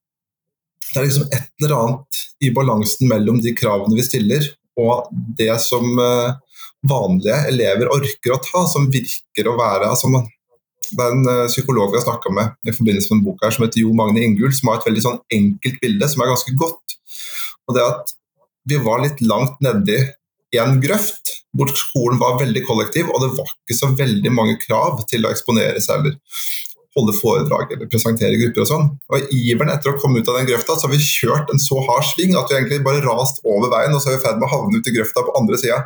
det 0.90 1.00
er 1.00 1.08
liksom 1.08 1.28
et 1.34 1.50
eller 1.62 1.76
annet 1.78 2.22
i 2.44 2.50
balansen 2.54 3.10
mellom 3.10 3.40
de 3.42 3.54
kravene 3.56 3.96
vi 3.98 4.06
stiller, 4.06 4.46
og 4.78 5.10
det 5.38 5.52
som 5.62 5.98
eh, 6.02 6.34
vanlige 6.88 7.36
elever 7.50 7.90
orker 7.94 8.34
å 8.34 8.40
ta, 8.42 8.64
som 8.70 8.90
virker 8.92 9.48
å 9.48 9.58
være 9.58 9.90
altså 9.90 10.10
Det 10.10 11.00
er 11.00 11.14
en 11.14 11.30
eh, 11.30 11.46
psykolog 11.50 11.92
vi 11.92 12.00
har 12.00 12.06
snakka 12.06 12.32
med 12.34 12.68
i 12.68 12.74
forbindelse 12.74 13.12
med 13.12 13.20
en 13.20 13.24
bok 13.28 13.46
her 13.46 13.54
som 13.54 13.64
heter 13.64 13.82
Jo 13.82 13.94
Magne 13.96 14.24
Ingull, 14.26 14.52
som 14.54 14.70
har 14.70 14.80
et 14.80 14.90
veldig 14.90 15.06
sånn 15.06 15.22
enkelt 15.38 15.80
bilde 15.82 16.10
som 16.10 16.22
er 16.22 16.32
ganske 16.32 16.56
godt. 16.60 16.98
Og 17.68 17.78
det 17.78 17.86
at 17.86 18.14
vi 18.68 18.80
var 18.82 19.02
litt 19.04 19.22
langt 19.24 19.58
nedi 19.64 19.98
en 20.54 20.76
grøft 20.82 21.32
hvor 21.54 21.70
skolen 21.74 22.18
var 22.20 22.38
veldig 22.40 22.62
kollektiv, 22.66 23.08
og 23.10 23.22
det 23.22 23.30
var 23.38 23.50
ikke 23.50 23.76
så 23.78 23.90
veldig 23.94 24.30
mange 24.34 24.54
krav 24.62 25.02
til 25.10 25.26
å 25.26 25.32
eksponere 25.34 25.82
seg 25.82 26.02
eller 26.02 26.18
holde 26.94 27.14
foredrag 27.16 27.72
eller 27.74 27.90
presentere 27.90 28.38
grupper 28.38 28.64
og 28.64 28.70
sånn. 28.70 28.86
Og 29.10 29.34
I 29.34 29.40
iveren 29.50 29.72
etter 29.74 29.92
å 29.92 29.98
komme 29.98 30.22
ut 30.22 30.30
av 30.30 30.38
den 30.38 30.48
grøfta, 30.50 30.76
så 30.78 30.86
har 30.86 30.94
vi 30.94 31.02
kjørt 31.02 31.50
en 31.50 31.62
så 31.62 31.80
hard 31.88 32.06
sving 32.12 32.36
at 32.38 32.50
vi 32.50 32.58
egentlig 32.60 32.84
bare 32.86 33.02
rast 33.04 33.42
over 33.42 33.72
veien, 33.72 33.94
og 33.94 34.02
så 34.02 34.12
er 34.12 34.16
vi 34.16 34.22
i 34.22 34.24
ferd 34.24 34.40
med 34.40 34.48
å 34.48 34.54
havne 34.54 34.80
ut 34.80 34.90
i 34.90 34.94
grøfta 34.94 35.24
på 35.26 35.36
andre 35.40 35.60
sida. 35.60 35.80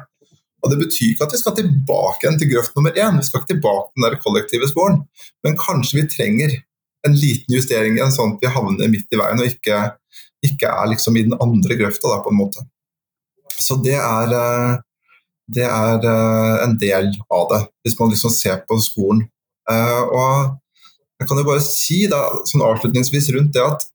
Og 0.65 0.73
Det 0.73 0.81
betyr 0.81 1.13
ikke 1.13 1.29
at 1.29 1.35
vi 1.35 1.41
skal 1.41 1.55
tilbake 1.55 2.25
igjen 2.25 2.39
til 2.41 2.51
grøft 2.53 2.75
nummer 2.77 2.97
én, 2.99 3.21
vi 3.21 3.27
skal 3.27 3.43
ikke 3.43 3.55
tilbake 3.55 3.85
til 3.89 4.01
den 4.01 4.07
der 4.09 4.23
kollektive 4.25 4.71
sporen, 4.71 5.05
men 5.47 5.61
kanskje 5.61 6.01
vi 6.01 6.09
trenger 6.11 6.57
en 7.07 7.15
liten 7.15 7.55
justering 7.55 7.97
igjen, 7.97 8.13
sånn 8.15 8.35
at 8.35 8.43
vi 8.43 8.51
havner 8.53 8.91
midt 8.91 9.15
i 9.15 9.21
veien 9.21 9.39
og 9.39 9.47
ikke, 9.47 9.79
ikke 10.45 10.73
er 10.73 10.91
liksom 10.93 11.17
i 11.17 11.25
den 11.29 11.39
andre 11.39 11.79
grøfta, 11.79 12.11
da, 12.11 12.21
på 12.25 12.35
en 12.35 12.41
måte. 12.41 12.67
Så 13.59 13.79
det 13.83 13.97
er, 13.99 14.35
eh, 14.35 14.77
det 15.55 15.67
er 15.67 16.05
eh, 16.11 16.55
en 16.67 16.77
del 16.79 17.13
av 17.31 17.49
det, 17.53 17.63
hvis 17.85 17.99
man 18.01 18.13
liksom 18.13 18.35
ser 18.35 18.61
på 18.69 18.79
skolen. 18.83 19.25
Eh, 19.71 20.03
og 20.03 20.59
jeg 21.19 21.29
kan 21.29 21.41
jo 21.41 21.47
bare 21.49 21.63
si 21.65 22.05
da, 22.11 22.21
sånn 22.47 22.65
avslutningsvis 22.67 23.33
rundt 23.35 23.55
det 23.57 23.65
at 23.65 23.87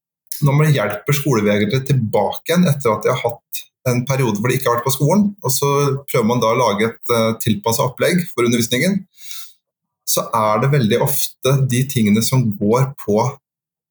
når 0.44 0.58
man 0.58 0.74
hjelper 0.74 1.16
skolevegere 1.16 1.84
tilbake 1.88 2.52
igjen 2.52 2.68
etter 2.68 2.92
at 2.92 3.06
de 3.06 3.14
har 3.14 3.22
hatt 3.22 3.64
en 3.90 4.04
periode 4.08 4.40
hvor 4.40 4.52
de 4.52 4.58
ikke 4.58 4.70
har 4.70 4.78
vært 4.78 4.88
på 4.88 4.96
skolen, 4.96 5.30
og 5.44 5.52
så 5.52 5.70
prøver 6.08 6.28
man 6.28 6.42
da 6.44 6.52
å 6.54 6.60
lage 6.60 6.88
et 6.88 7.12
uh, 7.12 7.16
eh, 7.18 7.32
tilpassa 7.44 7.86
opplegg 7.88 8.22
for 8.32 8.48
undervisningen, 8.48 9.02
så 10.08 10.26
er 10.36 10.62
det 10.64 10.72
veldig 10.74 11.00
ofte 11.04 11.56
de 11.72 11.82
tingene 11.92 12.24
som 12.24 12.46
går 12.60 12.90
på 13.04 13.18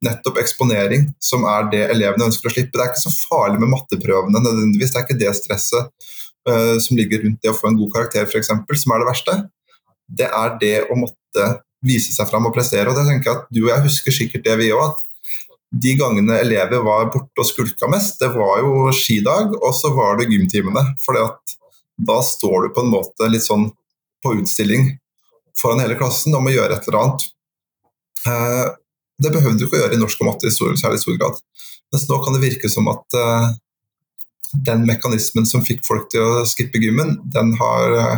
nettopp 0.04 0.40
eksponering, 0.42 1.06
som 1.22 1.44
er 1.48 1.68
det 1.72 1.82
elevene 1.92 2.26
ønsker 2.28 2.50
å 2.50 2.52
slippe. 2.52 2.74
Det 2.74 2.84
er 2.84 2.90
ikke 2.90 3.04
så 3.04 3.12
farlig 3.30 3.60
med 3.62 3.70
matteprøvene 3.72 4.42
nødvendigvis, 4.42 4.92
det 4.92 5.00
er 5.00 5.06
ikke 5.06 5.20
det 5.20 5.34
stresset. 5.38 6.08
uh, 6.48 6.74
som 6.82 6.96
ligger 6.98 7.20
rundt 7.22 7.38
det 7.44 7.52
å 7.52 7.54
få 7.54 7.68
en 7.68 7.76
god 7.78 7.92
karakter, 7.94 8.24
f.eks., 8.26 8.48
som 8.82 8.92
er 8.92 9.02
det 9.02 9.06
verste. 9.06 9.36
Det 10.10 10.26
er 10.26 10.56
det 10.58 10.78
å 10.90 10.96
måtte 10.98 11.44
vise 11.86 12.14
seg 12.14 12.28
fram 12.30 12.46
og 12.48 12.54
prestere. 12.54 12.88
og 12.90 12.98
det 12.98 13.06
tenker 13.08 13.30
jeg 13.30 13.40
at 13.40 13.48
Du 13.50 13.64
og 13.64 13.72
jeg 13.72 13.86
husker 13.88 14.14
sikkert 14.14 14.44
det, 14.46 14.56
vi 14.60 14.72
òg. 14.74 14.92
At 14.92 15.02
de 15.72 15.94
gangene 15.96 16.36
elever 16.42 16.82
var 16.84 17.10
borte 17.12 17.40
og 17.40 17.48
skulka 17.48 17.88
mest, 17.88 18.18
det 18.20 18.28
var 18.34 18.60
jo 18.60 18.90
skidag, 18.92 19.54
og 19.56 19.72
så 19.74 19.92
var 19.96 20.18
det 20.20 20.28
gymtimene. 20.28 20.84
For 21.04 21.16
da 21.16 22.18
står 22.20 22.66
du 22.66 22.74
på 22.76 22.84
en 22.84 22.92
måte 22.92 23.30
litt 23.32 23.46
sånn 23.46 23.70
på 24.22 24.34
utstilling 24.38 24.92
foran 25.58 25.82
hele 25.82 25.96
klassen 25.98 26.34
om 26.36 26.46
å 26.48 26.52
gjøre 26.52 26.76
et 26.76 26.88
eller 26.88 27.00
annet. 27.00 27.24
Uh, 28.26 28.68
det 29.22 29.32
behøvde 29.34 29.62
du 29.62 29.66
ikke 29.66 29.78
å 29.78 29.82
gjøre 29.84 29.96
i 29.96 30.00
norsk 30.00 30.22
og 30.22 30.30
matte 30.30 30.48
i 30.48 30.54
stor, 30.54 30.74
særlig 30.78 31.02
stor 31.02 31.18
grad. 31.18 31.40
Mens 31.92 32.06
nå 32.08 32.18
kan 32.24 32.36
det 32.36 32.44
virke 32.44 32.70
som 32.72 32.88
at 32.92 33.18
uh, 33.18 33.48
den 34.68 34.84
mekanismen 34.88 35.48
som 35.48 35.64
fikk 35.64 35.84
folk 35.86 36.08
til 36.12 36.24
å 36.24 36.44
skippe 36.48 36.80
gymmen, 36.82 37.18
den 37.34 37.54
har 37.60 37.96
uh, 37.96 38.14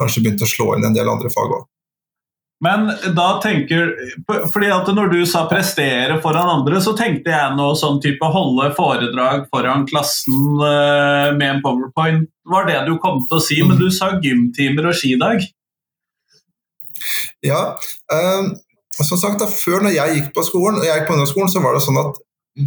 kanskje 0.00 0.24
begynt 0.24 0.44
å 0.44 0.50
slå 0.50 0.72
inn 0.76 0.88
en 0.88 0.96
del 0.96 1.10
andre 1.10 1.32
fag 1.32 1.56
òg. 1.58 1.68
Men 2.64 2.86
da 3.16 3.26
tenker 3.42 3.90
fordi 4.52 4.70
at 4.72 4.88
når 4.96 5.10
du 5.12 5.18
sa 5.28 5.44
'prestere 5.50 6.16
foran 6.24 6.52
andre', 6.52 6.80
så 6.80 6.94
tenkte 6.96 7.32
jeg 7.34 7.56
noe 7.58 7.76
sånn 7.76 8.00
type 8.00 8.30
holde 8.36 8.70
foredrag 8.78 9.44
foran 9.52 9.84
klassen 9.90 10.62
uh, 10.62 11.34
med 11.36 11.48
en 11.50 11.62
powerpoint. 11.64 12.30
var 12.44 12.66
det 12.68 12.80
du 12.86 12.96
kom 13.00 13.22
til 13.24 13.38
å 13.38 13.42
si, 13.42 13.60
men 13.64 13.78
du 13.80 13.90
sa 13.90 14.14
gymtimer 14.20 14.90
og 14.90 14.96
skidag? 14.96 15.44
Ja. 17.44 17.76
Um, 18.12 18.54
som 18.94 19.18
sagt, 19.18 19.40
da, 19.40 19.48
Før 19.50 19.84
når 19.84 19.96
jeg 19.96 20.18
gikk 20.18 20.34
på 20.36 20.44
skolen, 20.46 20.80
og 20.80 20.86
jeg 20.86 21.00
gikk 21.00 21.08
på 21.08 21.16
ungdomsskolen, 21.16 21.50
så 21.52 21.64
var 21.64 21.76
det 21.76 21.84
sånn 21.84 22.00
at 22.00 22.20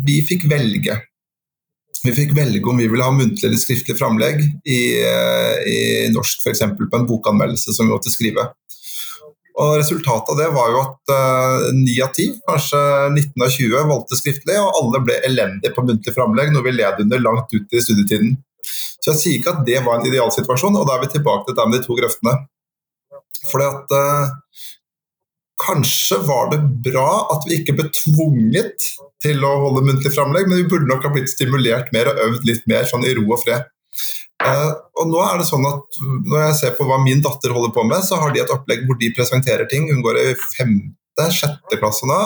vi 0.07 0.19
fikk 0.27 0.47
velge. 0.51 0.97
Vi 2.03 2.13
fikk 2.13 2.33
velge 2.37 2.69
om 2.69 2.77
vi 2.77 2.87
ville 2.89 3.05
ha 3.05 3.13
muntlig 3.13 3.47
eller 3.47 3.59
skriftlig 3.59 3.95
framlegg 3.97 4.43
i, 4.67 4.81
eh, 5.01 5.55
i 5.71 5.77
norsk, 6.13 6.43
f.eks. 6.43 6.65
på 6.77 6.99
en 6.99 7.07
bokanmeldelse 7.09 7.73
som 7.73 7.87
vi 7.87 7.93
måtte 7.95 8.13
skrive. 8.13 8.45
Og 9.57 9.71
Resultatet 9.79 10.33
av 10.33 10.37
det 10.37 10.47
var 10.53 10.69
jo 10.69 10.81
at 10.83 11.13
eh, 11.13 11.69
ni 11.73 11.95
av 12.05 12.11
ti, 12.13 12.27
kanskje 12.45 12.81
19 13.09 13.45
av 13.45 13.53
20, 13.55 13.87
valgte 13.89 14.19
skriftlig, 14.19 14.57
og 14.61 14.75
alle 14.81 15.01
ble 15.05 15.15
elendige 15.25 15.73
på 15.73 15.85
muntlig 15.85 16.13
framlegg, 16.13 16.51
noe 16.53 16.65
vi 16.65 16.75
led 16.75 17.01
under 17.05 17.23
langt 17.23 17.55
ut 17.55 17.73
i 17.73 17.81
studietiden. 17.81 18.35
Så 19.01 19.13
jeg 19.13 19.19
sier 19.21 19.39
ikke 19.39 19.55
at 19.55 19.65
det 19.65 19.81
var 19.85 19.97
en 19.97 20.09
idealsituasjon, 20.09 20.77
og 20.77 20.85
da 20.85 20.97
er 20.97 21.05
vi 21.05 21.15
tilbake 21.15 21.47
til 21.47 21.57
det 21.57 21.67
med 21.69 21.79
de 21.79 21.87
to 21.87 21.97
grøftene. 21.97 22.35
Fordi 23.47 23.69
at 23.71 23.95
uh, 23.95 24.35
Kanskje 25.57 26.19
var 26.27 26.51
det 26.51 26.59
bra 26.85 27.07
at 27.33 27.47
vi 27.47 27.55
ikke 27.57 27.73
ble 27.79 27.87
tvunget 27.89 28.91
til 29.23 29.41
å 29.41 29.55
holde 29.63 29.87
muntlig 29.87 30.11
framlegg, 30.13 30.45
men 30.45 30.61
vi 30.61 30.67
burde 30.69 30.85
nok 30.89 31.07
ha 31.07 31.09
blitt 31.15 31.31
stimulert 31.31 31.89
mer 31.95 32.11
og 32.11 32.19
øvd 32.27 32.45
litt 32.45 32.67
mer 32.69 32.85
sånn 32.85 33.05
i 33.07 33.15
ro 33.17 33.25
og 33.31 33.41
fred. 33.41 33.65
Uh, 34.37 34.73
og 35.01 35.09
nå 35.09 35.21
er 35.25 35.39
det 35.39 35.47
sånn 35.49 35.63
at 35.65 35.95
Når 35.97 36.43
jeg 36.43 36.57
ser 36.59 36.73
på 36.77 36.85
hva 36.85 36.99
min 37.01 37.23
datter 37.25 37.55
holder 37.55 37.71
på 37.73 37.81
med, 37.89 38.03
så 38.05 38.19
har 38.21 38.29
de 38.33 38.43
et 38.43 38.51
opplegg 38.53 38.83
hvor 38.85 38.99
de 39.01 39.13
presenterer 39.17 39.69
ting. 39.71 39.87
Hun 39.89 40.03
går 40.05 40.19
i 40.21 40.27
femte, 40.55 41.29
sjette 41.33 41.79
klasse 41.81 42.09
nå. 42.09 42.19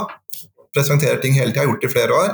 Presenterer 0.75 1.21
ting 1.23 1.37
hele 1.37 1.53
tida, 1.53 1.63
har 1.63 1.71
gjort 1.71 1.85
det 1.85 1.91
i 1.91 1.93
flere 1.95 2.17
år. 2.17 2.33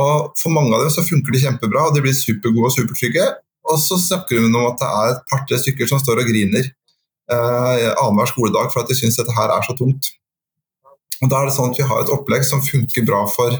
Og 0.00 0.36
For 0.40 0.52
mange 0.52 0.74
av 0.76 0.84
dem 0.84 0.92
så 0.92 1.04
funker 1.06 1.34
de 1.34 1.42
kjempebra, 1.44 1.88
og 1.88 1.96
de 1.96 2.04
blir 2.04 2.16
supergode 2.16 2.68
og 2.70 2.76
supertrygge. 2.76 3.26
Og 3.70 3.80
så 3.80 3.98
snakker 4.00 4.40
hun 4.40 4.54
om 4.56 4.68
at 4.70 4.80
det 4.80 4.90
er 5.00 5.14
et 5.14 5.26
par-tre 5.30 5.58
stykker 5.60 5.88
som 5.90 6.00
står 6.00 6.22
og 6.22 6.30
griner 6.30 6.64
eh, 6.64 7.90
annenhver 7.90 8.30
skoledag 8.30 8.70
for 8.72 8.82
at 8.82 8.90
de 8.90 8.96
syns 8.98 9.18
dette 9.20 9.34
her 9.36 9.52
er 9.52 9.66
så 9.66 9.76
tungt. 9.78 10.12
Og 11.20 11.28
Da 11.28 11.40
er 11.40 11.50
det 11.50 11.56
sånn 11.56 11.72
at 11.72 11.80
vi 11.80 11.86
har 11.86 12.00
et 12.02 12.12
opplegg 12.14 12.46
som 12.48 12.64
funker 12.64 13.04
bra 13.06 13.26
for 13.30 13.58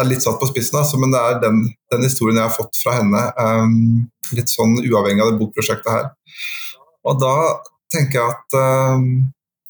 er 0.00 0.08
litt 0.08 0.24
satt 0.24 0.40
på 0.40 0.48
spissen, 0.48 0.78
altså, 0.80 0.98
men 1.00 1.12
det 1.12 1.20
er 1.20 1.38
den, 1.42 1.60
den, 1.92 2.06
historien 2.06 2.40
jeg 2.40 2.48
har 2.48 2.56
fått 2.56 2.78
fra 2.80 2.96
henne. 3.00 3.22
Um, 3.36 4.08
litt 4.32 4.52
sånn 4.52 4.78
uavhengig 4.80 5.24
av 5.24 5.32
det 5.32 5.40
bokprosjektet 5.42 5.92
her. 5.92 6.08
Og 7.08 7.20
da 7.20 7.34
tenker 7.92 8.20
jeg 8.20 8.32
at 8.32 8.56
um, 8.96 9.06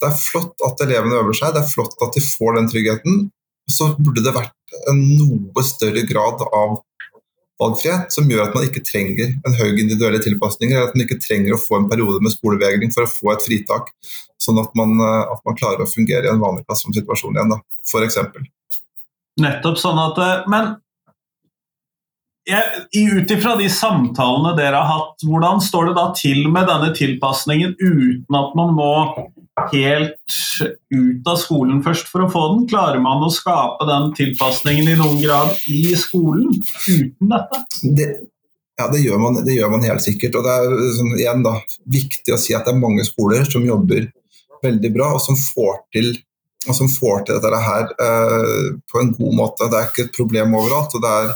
det 0.02 0.10
er 0.10 0.18
flott 0.18 0.64
at 0.66 0.84
elevene 0.84 1.18
øver 1.20 1.36
seg, 1.38 1.54
det 1.54 1.62
er 1.62 1.70
flott 1.70 1.98
at 2.04 2.14
de 2.14 2.22
får 2.24 2.58
den 2.58 2.70
tryggheten. 2.70 3.20
Og 3.62 3.74
så 3.74 3.92
burde 3.98 4.24
det 4.24 4.34
vært 4.34 4.78
en 4.90 5.02
noe 5.18 5.66
større 5.66 6.02
grad 6.08 6.42
av 6.48 6.80
valgfrihet 7.62 8.14
som 8.14 8.30
gjør 8.30 8.46
at 8.46 8.56
man 8.56 8.66
ikke 8.66 8.82
trenger 8.86 9.36
en 9.46 9.54
høy 9.58 9.68
individuelle 9.70 10.22
tilpasninger, 10.24 10.74
eller 10.74 10.90
at 10.90 10.96
man 10.96 11.06
ikke 11.06 11.20
trenger 11.22 11.54
å 11.54 11.60
få 11.60 11.78
en 11.78 11.88
periode 11.90 12.22
med 12.24 12.34
skolevegring 12.34 12.94
for 12.94 13.06
å 13.06 13.10
få 13.10 13.34
et 13.34 13.44
fritak, 13.46 13.92
sånn 14.42 14.58
at 14.62 14.74
man, 14.78 14.96
at 15.02 15.42
man 15.46 15.58
klarer 15.58 15.84
å 15.84 15.90
fungere 15.90 16.26
i 16.26 16.32
en 16.32 16.42
vanlig 16.42 16.66
klasseromssituasjon 16.66 17.38
igjen, 17.38 17.54
f.eks. 17.86 18.18
Nettopp 19.40 19.78
sånn 19.80 20.00
at 20.00 20.18
eh, 20.20 20.48
Men 20.52 20.74
ut 22.92 23.30
ifra 23.30 23.54
de 23.56 23.68
samtalene 23.70 24.56
dere 24.58 24.80
har 24.80 24.88
hatt, 24.90 25.22
hvordan 25.22 25.60
står 25.62 25.90
det 25.90 25.94
da 25.94 26.08
til 26.18 26.48
med 26.50 26.66
denne 26.66 26.90
tilpasningen 26.96 27.76
uten 27.78 28.38
at 28.38 28.56
man 28.58 28.74
må 28.74 28.90
helt 29.70 30.38
ut 30.90 31.28
av 31.28 31.38
skolen 31.38 31.82
først 31.84 32.10
for 32.10 32.24
å 32.24 32.30
få 32.32 32.42
den? 32.54 32.66
Klarer 32.72 32.98
man 33.04 33.22
å 33.22 33.30
skape 33.32 33.86
den 33.86 34.10
tilpasningen 34.18 34.90
i 34.90 34.98
noen 34.98 35.20
grad 35.22 35.54
i 35.70 35.94
skolen 35.98 36.50
uten 36.88 37.30
dette? 37.30 37.62
Det, 37.82 38.08
ja, 38.80 38.88
det 38.90 39.04
gjør, 39.04 39.22
man, 39.22 39.38
det 39.46 39.54
gjør, 39.54 39.70
man, 39.76 39.86
helt 39.86 40.04
sikkert. 40.04 40.40
Og 40.40 40.46
det 40.46 40.58
er 40.58 40.76
sånn, 40.98 41.14
igjen 41.20 41.46
da, 41.46 41.54
viktig 41.94 42.34
å 42.34 42.40
si 42.40 42.56
at 42.58 42.66
det 42.66 42.74
er 42.74 42.82
mange 42.82 43.06
skoler 43.06 43.46
som 43.46 43.66
jobber 43.66 44.10
veldig 44.62 44.92
bra, 44.94 45.14
og 45.16 45.22
som 45.22 45.38
får 45.38 45.82
til 45.94 46.12
og 46.68 46.76
som 46.76 46.90
får 46.90 47.24
til 47.26 47.40
dette 47.42 47.60
her 47.64 47.88
uh, 47.90 48.68
på 48.90 49.00
en 49.00 49.12
god 49.16 49.36
måte. 49.38 49.68
Det 49.70 49.78
er 49.78 49.88
ikke 49.88 50.06
et 50.06 50.16
problem 50.16 50.54
overalt. 50.58 50.94
og 50.94 51.02
det 51.04 51.12
er 51.12 51.32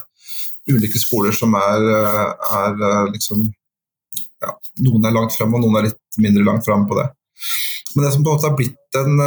ulike 0.70 0.98
skoler 0.98 1.34
som 1.34 1.54
er, 1.54 1.84
eh, 1.94 2.30
er 2.58 2.80
eh, 2.88 3.12
liksom 3.12 3.44
ja, 4.42 4.50
Noen 4.82 5.04
er 5.06 5.14
langt 5.14 5.36
frem, 5.36 5.52
og 5.54 5.62
noen 5.62 5.78
er 5.78 5.84
litt 5.86 6.18
mindre 6.18 6.42
langt 6.42 6.66
frem 6.66 6.82
på 6.90 6.96
det. 6.98 7.04
Men 7.94 8.02
det 8.02 8.10
som 8.12 8.24
på 8.24 8.32
en 8.32 8.34
måte 8.34 8.48
har 8.48 8.56
blitt 8.58 8.98
en, 8.98 9.22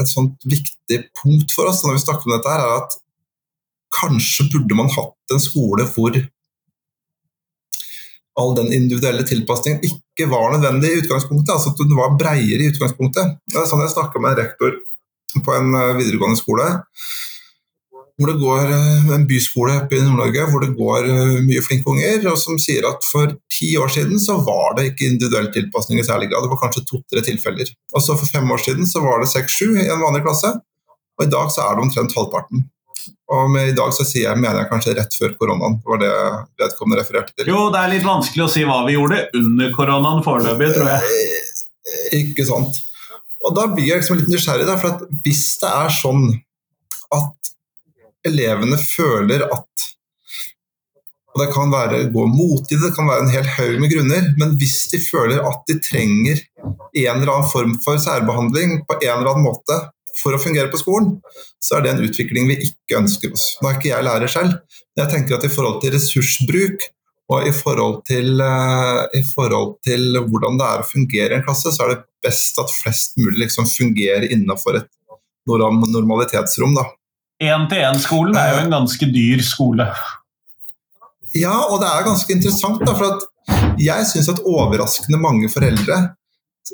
et 0.00 0.08
sånt 0.08 0.48
viktig 0.48 0.98
punkt 1.20 1.52
for 1.52 1.68
oss 1.68 1.84
når 1.84 1.98
vi 1.98 2.02
snakker 2.06 2.24
om 2.24 2.32
dette, 2.32 2.54
her, 2.56 2.64
er 2.64 2.80
at 2.80 2.96
kanskje 4.00 4.48
burde 4.48 4.80
man 4.80 4.88
hatt 4.96 5.36
en 5.36 5.44
skole 5.44 5.84
hvor 5.92 6.16
all 8.40 8.56
den 8.56 8.72
individuelle 8.72 9.26
tilpasningen 9.28 9.84
ikke 9.84 10.28
var 10.32 10.54
nødvendig 10.54 10.90
i 10.90 11.00
utgangspunktet. 11.02 11.52
altså 11.52 11.74
at 11.74 11.84
den 11.84 11.96
var 11.98 12.16
breiere 12.16 12.64
i 12.64 12.72
utgangspunktet. 12.72 13.36
Det 13.44 13.60
er 13.60 13.68
sånn 13.68 13.84
Jeg 13.84 13.92
snakka 13.92 14.22
med 14.22 14.32
en 14.32 14.40
rektor 14.46 14.80
på 15.38 15.54
en 15.54 15.74
eh, 15.78 15.96
videregående 15.98 16.40
skole. 16.40 16.66
Hvor 18.20 18.28
det 18.28 18.40
går 18.40 18.72
eh, 18.76 19.12
En 19.16 19.26
byskole 19.28 19.76
oppe 19.80 19.96
i 19.96 20.02
Nord-Norge 20.04 20.48
hvor 20.50 20.64
det 20.64 20.74
går 20.76 21.06
eh, 21.08 21.36
mye 21.46 21.62
flinke 21.64 21.88
unger. 21.92 22.26
og 22.32 22.40
Som 22.40 22.58
sier 22.60 22.88
at 22.88 23.06
for 23.06 23.36
ti 23.52 23.70
år 23.80 23.92
siden 23.94 24.20
så 24.20 24.40
var 24.44 24.76
det 24.76 24.90
ikke 24.90 25.08
individuell 25.12 25.48
tilpasning 25.54 26.02
i 26.02 26.06
særlig 26.06 26.28
grad. 26.32 26.44
Det 26.44 26.52
var 26.52 26.62
kanskje 26.64 26.84
to-tre 26.88 27.24
tilfeller. 27.24 27.70
Og 27.94 28.04
så 28.04 28.18
For 28.18 28.28
fem 28.28 28.50
år 28.50 28.60
siden 28.66 28.90
så 28.90 29.04
var 29.06 29.22
det 29.22 29.32
seks-sju 29.32 29.70
i 29.78 29.88
en 29.88 30.02
vanlig 30.02 30.24
klasse. 30.26 30.52
Og 31.20 31.26
i 31.26 31.32
dag 31.32 31.48
så 31.54 31.64
er 31.64 31.76
det 31.76 31.86
omtrent 31.86 32.16
halvparten. 32.16 32.68
Og 33.30 33.50
med 33.52 33.70
i 33.70 33.74
dag 33.76 33.92
så 33.94 34.04
sier 34.04 34.26
jeg, 34.26 34.40
mener 34.42 34.62
jeg 34.62 34.70
kanskje 34.72 34.94
rett 34.98 35.16
før 35.16 35.34
koronaen. 35.38 35.78
Var 35.86 36.00
det 36.02 36.12
vedkommende 36.60 37.00
refererte 37.00 37.34
til. 37.36 37.52
Jo, 37.52 37.68
det 37.72 37.80
er 37.80 37.92
litt 37.94 38.06
vanskelig 38.06 38.46
å 38.46 38.50
si 38.50 38.64
hva 38.66 38.82
vi 38.88 38.96
gjorde 38.96 39.22
under 39.38 39.72
koronaen 39.76 40.24
foreløpig, 40.26 40.72
tror 40.74 40.90
jeg. 40.96 41.26
Ikke 42.20 42.46
sant. 42.48 42.80
Og 43.46 43.56
da 43.56 43.66
blir 43.72 43.88
jeg 43.88 44.02
liksom 44.02 44.20
litt 44.20 44.30
nysgjerrig, 44.30 44.66
der, 44.68 44.80
for 44.80 45.06
hvis 45.24 45.44
det 45.62 45.70
er 45.70 45.94
sånn 45.94 46.26
at 47.14 47.52
elevene 48.28 48.78
føler 48.80 49.46
at 49.48 49.66
og 51.30 51.38
Det 51.38 51.52
kan 51.54 51.70
være 51.70 51.98
gå 52.10 52.24
mot 52.26 52.72
i 52.72 52.74
det, 52.74 52.82
det 52.82 52.94
kan 52.96 53.06
være 53.06 53.22
en 53.22 53.30
hel 53.30 53.46
haug 53.54 53.76
med 53.78 53.92
grunner, 53.92 54.24
men 54.40 54.56
hvis 54.58 54.88
de 54.90 54.98
føler 54.98 55.38
at 55.46 55.60
de 55.70 55.76
trenger 55.78 56.40
en 56.58 57.20
eller 57.20 57.30
annen 57.30 57.50
form 57.52 57.76
for 57.84 58.00
særbehandling 58.02 58.80
på 58.88 58.96
en 58.98 59.12
eller 59.12 59.30
annen 59.30 59.46
måte 59.46 59.76
for 60.18 60.34
å 60.34 60.40
fungere 60.42 60.72
på 60.72 60.80
skolen, 60.80 61.12
så 61.62 61.78
er 61.78 61.84
det 61.84 61.92
en 61.92 62.02
utvikling 62.08 62.50
vi 62.50 62.58
ikke 62.66 62.98
ønsker 62.98 63.30
oss. 63.36 63.46
Nå 63.60 63.70
er 63.70 63.78
ikke 63.78 63.92
jeg 63.92 64.08
lærer 64.08 64.32
selv, 64.32 64.58
men 64.90 65.04
jeg 65.04 65.12
tenker 65.14 65.38
at 65.38 65.46
i 65.46 65.52
forhold 65.54 65.78
til 65.84 65.94
ressursbruk 65.94 66.88
og 67.30 67.46
i 67.46 67.52
forhold, 67.54 68.00
til, 68.08 68.40
uh, 68.42 69.06
i 69.14 69.22
forhold 69.22 69.76
til, 69.86 70.18
hvordan 70.26 70.56
det 70.58 70.66
er 70.66 70.82
å 70.82 70.88
fungere 70.88 71.36
i 71.36 71.38
en 71.38 71.44
klasse, 71.46 71.70
så 71.70 71.84
er 71.84 71.92
det 71.94 72.00
best 72.26 72.58
at 72.58 72.72
flest 72.74 73.20
mulig 73.20 73.44
liksom 73.44 73.68
fungerer 73.70 74.26
innenfor 74.28 74.80
et 74.80 74.88
normalitetsrom. 75.46 76.74
Én-til-én-skolen 77.40 78.36
er 78.36 78.54
jo 78.54 78.64
en 78.64 78.74
ganske 78.74 79.06
dyr 79.14 79.44
skole. 79.46 79.86
Ja, 81.38 81.54
og 81.70 81.78
det 81.80 81.88
er 81.88 82.08
ganske 82.08 82.34
interessant. 82.34 82.82
Da, 82.82 82.96
for 82.98 83.22
jeg 83.80 84.08
syns 84.10 84.28
at 84.32 84.42
overraskende 84.42 85.20
mange 85.22 85.48
foreldre, 85.52 86.02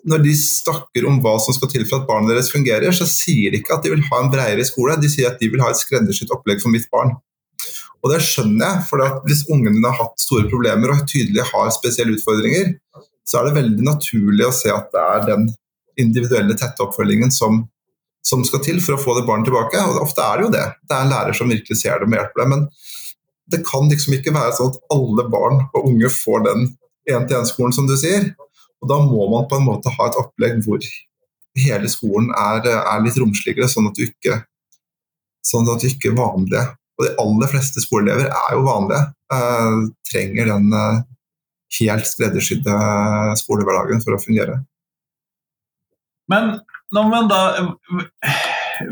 når 0.08 0.24
de 0.24 0.32
snakker 0.36 1.06
om 1.08 1.20
hva 1.24 1.36
som 1.40 1.54
skal 1.56 1.70
til 1.72 1.84
for 1.88 2.00
at 2.00 2.08
barnet 2.08 2.32
deres 2.32 2.50
fungerer, 2.52 2.92
så 2.96 3.06
sier 3.08 3.52
de 3.52 3.60
ikke 3.60 3.76
at 3.76 3.84
de 3.84 3.92
vil 3.92 4.04
ha 4.08 4.22
en 4.22 4.32
bredere 4.32 4.64
skole, 4.66 4.96
de 5.00 5.12
sier 5.12 5.30
at 5.30 5.40
de 5.40 5.52
vil 5.52 5.62
ha 5.62 5.70
et 5.72 5.80
skreddersydd 5.80 6.32
opplegg 6.34 6.64
for 6.64 6.72
mitt 6.72 6.88
barn. 6.92 7.14
Og 8.04 8.12
det 8.12 8.22
skjønner 8.24 8.66
jeg, 8.66 8.82
for 8.88 9.22
hvis 9.26 9.44
ungen 9.52 9.78
din 9.78 9.86
har 9.86 9.96
hatt 9.98 10.20
store 10.22 10.48
problemer 10.50 10.92
og 10.92 11.06
tydelig 11.10 11.46
har 11.48 11.72
spesielle 11.74 12.16
utfordringer, 12.16 12.74
så 13.26 13.40
er 13.40 13.48
det 13.48 13.56
veldig 13.56 13.86
naturlig 13.86 14.46
å 14.46 14.54
se 14.54 14.70
at 14.70 14.92
det 14.94 15.02
er 15.02 15.24
den 15.32 15.48
individuelle, 15.98 16.54
tette 16.58 16.84
oppfølgingen 16.84 17.32
som, 17.34 17.64
som 18.26 18.44
skal 18.46 18.62
til 18.62 18.78
for 18.84 18.94
å 18.94 19.00
få 19.02 19.16
det 19.18 19.26
barnet 19.26 19.48
tilbake. 19.48 19.80
Og 19.90 20.04
ofte 20.04 20.22
er 20.22 20.38
det 20.38 20.46
jo 20.46 20.52
det. 20.54 20.66
Det 20.86 20.94
er 20.94 21.06
en 21.06 21.12
lærer 21.14 21.36
som 21.36 21.50
virkelig 21.50 21.80
ser 21.80 21.98
det 21.98 22.06
og 22.06 22.16
hjelper 22.18 22.42
deg. 22.42 22.52
Men 22.52 22.66
det 23.50 23.62
kan 23.66 23.90
liksom 23.90 24.16
ikke 24.18 24.34
være 24.36 24.54
sånn 24.58 24.72
at 24.74 24.80
alle 24.94 25.26
barn 25.32 25.64
og 25.66 25.90
unge 25.90 26.10
får 26.12 26.46
den 26.46 26.66
én-til-én-skolen, 27.10 27.74
som 27.74 27.90
du 27.90 27.96
sier. 27.98 28.30
Og 28.82 28.90
da 28.90 29.00
må 29.02 29.26
man 29.32 29.46
på 29.50 29.58
en 29.58 29.66
måte 29.66 29.90
ha 29.94 30.08
et 30.08 30.18
opplegg 30.20 30.60
hvor 30.66 30.82
hele 31.56 31.88
skolen 31.90 32.30
er, 32.36 32.66
er 32.76 33.02
litt 33.02 33.16
romsligere, 33.18 33.68
sånn 33.70 33.88
at 33.90 33.98
du 33.98 34.04
ikke 34.06 34.42
sånn 35.46 35.68
at 35.70 35.82
du 35.82 35.88
ikke 35.88 36.14
vanlige 36.16 36.64
Og 36.96 37.04
de 37.04 37.12
aller 37.20 37.50
fleste 37.52 37.82
skoleelever 37.84 38.30
er 38.30 38.54
jo 38.56 38.64
vanlige. 38.66 39.02
Eh, 39.34 39.80
trenger 40.08 40.52
den 40.52 40.72
eh, 40.76 41.02
helt 41.80 42.08
skreddersydde 42.08 42.76
skolehverdagen 43.42 44.02
for 44.04 44.16
å 44.16 44.22
fungere. 44.22 44.60
Men 46.30 46.56
når 46.94 47.10
man 47.10 47.28
da 47.30 47.40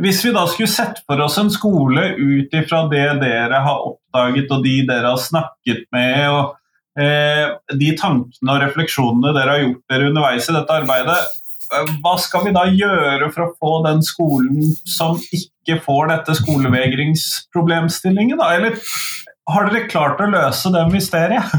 Hvis 0.01 0.23
vi 0.25 0.31
da 0.33 0.47
skulle 0.49 0.71
sett 0.71 1.03
for 1.05 1.21
oss 1.21 1.37
en 1.37 1.51
skole 1.53 2.15
ut 2.17 2.55
ifra 2.57 2.87
det 2.89 3.05
dere 3.21 3.59
har 3.67 3.83
oppdaget 3.85 4.53
og 4.55 4.63
de 4.65 4.79
dere 4.89 5.11
har 5.13 5.21
snakket 5.21 5.83
med, 5.93 6.23
og 6.33 7.03
eh, 7.05 7.53
de 7.77 7.91
tankene 8.01 8.55
og 8.55 8.63
refleksjonene 8.63 9.35
dere 9.37 9.53
har 9.53 9.61
gjort 9.61 9.93
dere 9.93 10.09
underveis 10.09 10.49
i 10.49 10.55
dette 10.57 10.79
arbeidet, 10.81 11.19
eh, 11.21 11.44
hva 12.05 12.15
skal 12.23 12.47
vi 12.47 12.53
da 12.55 12.65
gjøre 12.71 13.31
for 13.35 13.43
å 13.45 13.55
få 13.59 13.73
den 13.87 14.01
skolen 14.07 14.75
som 14.89 15.19
ikke 15.35 15.81
får 15.85 16.11
dette 16.13 16.37
skolevegringsproblemstillingen? 16.41 18.39
Da? 18.41 18.47
Eller 18.57 18.73
har 19.51 19.69
dere 19.69 19.89
klart 19.91 20.21
å 20.25 20.31
løse 20.31 20.73
det 20.73 20.85
mysteriet? 20.93 21.45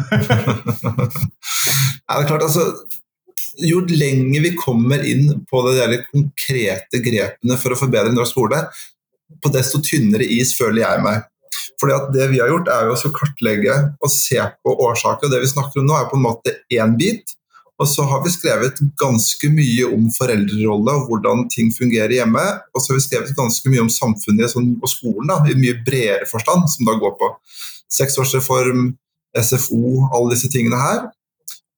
ja, 2.07 2.11
det 2.11 2.21
er 2.23 2.29
klart, 2.29 2.45
altså 2.47 2.63
jo 3.63 3.79
lenger 3.87 4.41
vi 4.43 4.55
kommer 4.59 5.03
inn 5.07 5.29
på 5.49 5.61
de 5.69 6.01
konkrete 6.09 6.99
grepene 7.03 7.57
for 7.61 7.71
å 7.71 7.79
forbedre 7.79 8.13
norsk 8.15 8.33
skole, 8.33 8.59
på 9.41 9.51
desto 9.53 9.79
tynnere 9.83 10.25
is 10.27 10.53
føler 10.57 10.83
jeg 10.83 11.05
meg. 11.05 11.23
Fordi 11.79 11.95
at 11.95 12.11
Det 12.13 12.27
vi 12.31 12.39
har 12.39 12.51
gjort, 12.51 12.69
er 12.71 12.87
jo 12.87 12.95
å 12.95 13.15
kartlegge 13.15 13.75
og 13.99 14.11
se 14.11 14.39
på 14.63 14.75
årsaker. 14.87 15.31
Det 15.31 15.41
vi 15.43 15.51
snakker 15.51 15.81
om 15.81 15.89
nå, 15.89 15.97
er 15.97 16.09
på 16.11 16.19
en 16.19 16.27
måte 16.27 16.55
én 16.71 16.95
bit. 16.99 17.35
Og 17.75 17.89
så 17.91 18.05
har 18.07 18.21
vi 18.23 18.31
skrevet 18.31 18.77
ganske 18.99 19.49
mye 19.51 19.87
om 19.91 20.05
foreldrerolle 20.15 20.93
og 20.95 21.09
hvordan 21.09 21.43
ting 21.51 21.73
fungerer 21.75 22.13
hjemme. 22.15 22.43
Og 22.71 22.81
så 22.81 22.93
har 22.93 23.01
vi 23.01 23.03
skrevet 23.03 23.35
ganske 23.35 23.71
mye 23.71 23.83
om 23.83 23.91
samfunnet 23.91 24.55
og 24.55 24.87
skolen 24.87 25.31
da, 25.31 25.41
i 25.51 25.57
mye 25.59 25.81
bredere 25.83 26.29
forstand, 26.29 26.69
som 26.71 26.87
da 26.87 26.95
går 27.01 27.17
på 27.19 27.31
seksårsreform, 27.97 28.93
SFO, 29.35 30.05
alle 30.15 30.35
disse 30.37 30.49
tingene 30.53 30.79
her. 30.79 31.03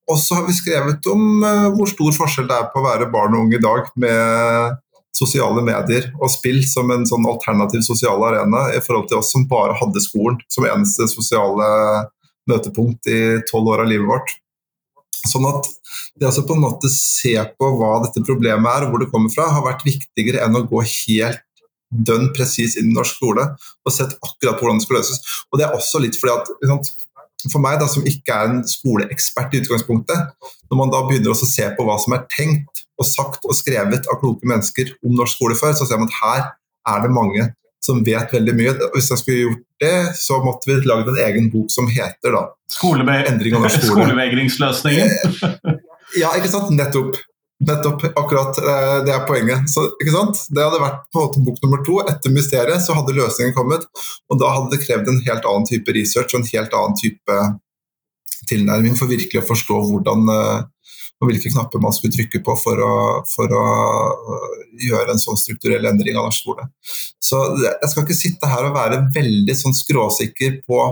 Og 0.08 0.20
så 0.22 0.38
har 0.38 0.46
vi 0.48 0.56
skrevet 0.56 1.10
om 1.12 1.42
uh, 1.44 1.68
hvor 1.76 1.90
stor 1.90 2.14
forskjell 2.16 2.48
det 2.48 2.56
er 2.56 2.70
på 2.72 2.80
å 2.80 2.86
være 2.86 3.10
barn 3.12 3.34
og 3.36 3.48
ung 3.48 3.56
i 3.58 3.64
dag 3.64 3.90
med 4.00 4.78
sosiale 5.18 5.64
medier 5.66 6.12
og 6.22 6.30
spill 6.30 6.62
som 6.70 6.92
en 6.94 7.08
sånn 7.10 7.26
alternativ 7.28 7.82
sosial 7.86 8.22
arena 8.28 8.68
i 8.76 8.82
forhold 8.86 9.10
til 9.10 9.18
oss 9.18 9.32
som 9.34 9.48
bare 9.50 9.76
hadde 9.80 10.04
skolen 10.04 10.38
som 10.54 10.68
eneste 10.68 11.10
sosiale 11.10 11.70
møtepunkt 12.48 13.10
i 13.10 13.22
tolv 13.50 13.74
år 13.74 13.84
av 13.84 13.90
livet 13.90 14.08
vårt. 14.08 14.36
Sånn 15.26 15.48
at 15.50 15.68
det 16.20 16.30
å 16.30 16.46
på 16.46 16.56
en 16.58 16.64
måte 16.64 16.90
se 16.94 17.34
på 17.58 17.72
hva 17.80 17.98
dette 18.06 18.24
problemet 18.26 18.70
er 18.72 18.86
og 18.86 18.94
hvor 18.94 19.04
det 19.04 19.10
kommer 19.14 19.34
fra, 19.34 19.50
har 19.56 19.66
vært 19.66 19.86
viktigere 19.88 20.44
enn 20.46 20.58
å 20.60 20.66
gå 20.70 20.84
helt 20.86 21.44
dønn 21.88 22.32
presis 22.36 22.76
inn 22.80 22.92
i 22.92 22.96
norsk 22.98 23.16
skole 23.16 23.46
og 23.56 23.94
sett 23.96 24.18
akkurat 24.20 24.60
hvordan 24.60 24.80
det 24.82 24.86
skal 24.86 25.00
løses. 25.00 25.22
Og 25.52 25.60
det 25.60 25.68
er 25.68 25.76
også 25.78 26.02
litt 26.04 26.18
fordi 26.20 26.36
at 26.76 26.90
for 27.52 27.62
meg, 27.62 27.78
da, 27.80 27.86
som 27.90 28.06
ikke 28.08 28.34
er 28.34 28.50
en 28.50 28.64
skoleekspert 28.68 29.54
i 29.54 29.62
utgangspunktet, 29.62 30.34
når 30.68 30.80
man 30.80 30.92
da 30.92 31.04
begynner 31.06 31.32
å 31.32 31.38
se 31.38 31.68
på 31.78 31.86
hva 31.86 31.96
som 32.02 32.16
er 32.18 32.26
tenkt 32.34 32.82
og 32.98 33.06
sagt 33.08 33.46
og 33.46 33.56
skrevet 33.56 34.10
av 34.10 34.20
kloke 34.24 34.48
mennesker 34.50 34.96
om 35.06 35.14
norsk 35.16 35.38
skole 35.38 35.58
før, 35.60 35.76
så 35.78 35.86
ser 35.88 36.02
man 36.02 36.10
at 36.10 36.18
her 36.18 36.48
er 36.96 37.04
det 37.06 37.14
mange 37.14 37.46
som 37.88 38.04
vet 38.06 38.34
veldig 38.36 38.56
mye. 38.58 38.76
Hvis 38.96 39.10
jeg 39.14 39.22
skulle 39.22 39.46
gjort 39.46 39.64
det, 39.84 39.96
så 40.20 40.42
måtte 40.44 40.70
vi 40.70 40.78
lagd 40.88 41.10
en 41.14 41.24
egen 41.24 41.50
bok 41.54 41.72
som 41.74 41.90
heter 41.92 42.36
da 42.36 42.44
Skoleve 42.72 43.16
'Endring 43.24 43.56
av 43.56 43.64
norsk 43.64 43.80
skole'. 43.80 44.04
Skolevegringsløsningen. 44.10 45.10
ja, 46.22 46.34
ikke 46.36 46.52
sant. 46.52 46.74
Nettopp. 46.76 47.16
Nettopp, 47.68 48.04
akkurat 48.20 48.60
eh, 48.62 48.98
det 49.08 49.14
er 49.16 49.24
poenget. 49.26 49.70
Så, 49.72 49.88
det 49.98 50.62
hadde 50.62 50.82
vært 50.84 51.08
på 51.10 51.22
en 51.22 51.30
måte 51.30 51.46
bok 51.48 51.62
nummer 51.64 51.82
to. 51.88 52.02
Etter 52.12 52.34
mysteriet 52.36 52.84
så 52.84 52.98
hadde 52.98 53.16
løsningen 53.18 53.56
kommet. 53.56 53.88
Og 54.30 54.42
da 54.42 54.52
hadde 54.54 54.76
det 54.76 54.84
krevd 54.84 55.10
en 55.10 55.24
helt 55.26 55.48
annen 55.48 55.70
type 55.70 55.96
research 55.96 56.36
og 56.36 56.44
en 56.44 56.52
helt 56.52 56.76
annen 56.78 57.00
type 57.00 57.40
tilnærming 58.48 58.96
for 59.00 59.10
virkelig 59.12 59.42
å 59.42 59.48
forstå 59.48 59.80
hvordan 59.90 60.30
eh, 60.36 60.60
og 61.18 61.32
hvilke 61.32 61.50
knapper 61.50 61.82
man 61.82 61.96
skulle 61.96 62.14
trykke 62.14 62.44
på 62.46 62.54
for 62.62 62.82
å, 62.84 62.94
for 63.32 63.54
å 63.58 63.66
eh, 64.36 64.58
gjøre 64.88 65.16
en 65.16 65.22
sånn 65.22 65.40
strukturell 65.40 65.88
endring 65.90 66.18
av 66.18 66.28
norsk 66.28 66.44
skole. 66.44 66.68
Så 67.18 67.42
jeg 67.64 67.90
skal 67.90 68.06
ikke 68.06 68.18
sitte 68.18 68.50
her 68.52 68.68
og 68.68 68.78
være 68.78 69.02
veldig 69.16 69.58
sånn 69.58 69.78
skråsikker 69.78 70.62
på 70.68 70.86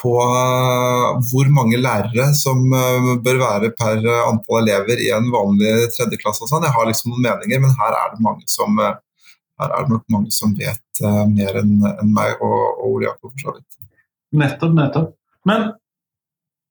på 0.00 0.14
eh, 0.16 1.08
hvor 1.28 1.50
mange 1.52 1.76
lærere 1.76 2.30
som 2.34 2.62
eh, 2.72 3.10
bør 3.20 3.42
være 3.42 3.70
per 3.76 4.00
antall 4.24 4.64
elever 4.64 5.02
i 5.04 5.10
en 5.12 5.28
vanlig 5.30 5.90
tredjeklasse. 5.92 6.48
Sånn. 6.48 6.64
Jeg 6.64 6.74
har 6.74 6.88
liksom 6.88 7.12
noen 7.12 7.26
meninger, 7.28 7.60
men 7.62 7.76
her 7.76 7.98
er 7.98 8.14
det 8.14 8.24
mange 8.24 8.48
som, 8.50 8.80
her 8.80 9.68
er 9.76 9.84
det 9.84 9.92
nok 9.92 10.06
mange 10.10 10.32
som 10.34 10.56
vet 10.56 11.02
mer 11.30 11.60
enn 11.60 11.76
meg 12.16 12.40
og, 12.40 12.56
og 12.80 12.88
Ole 12.94 13.10
Jakob. 13.10 13.28
for 13.34 13.44
så 13.44 13.54
vidt. 13.58 13.92
Nettopp, 14.40 14.74
nettopp. 14.78 15.12
Men 15.48 15.68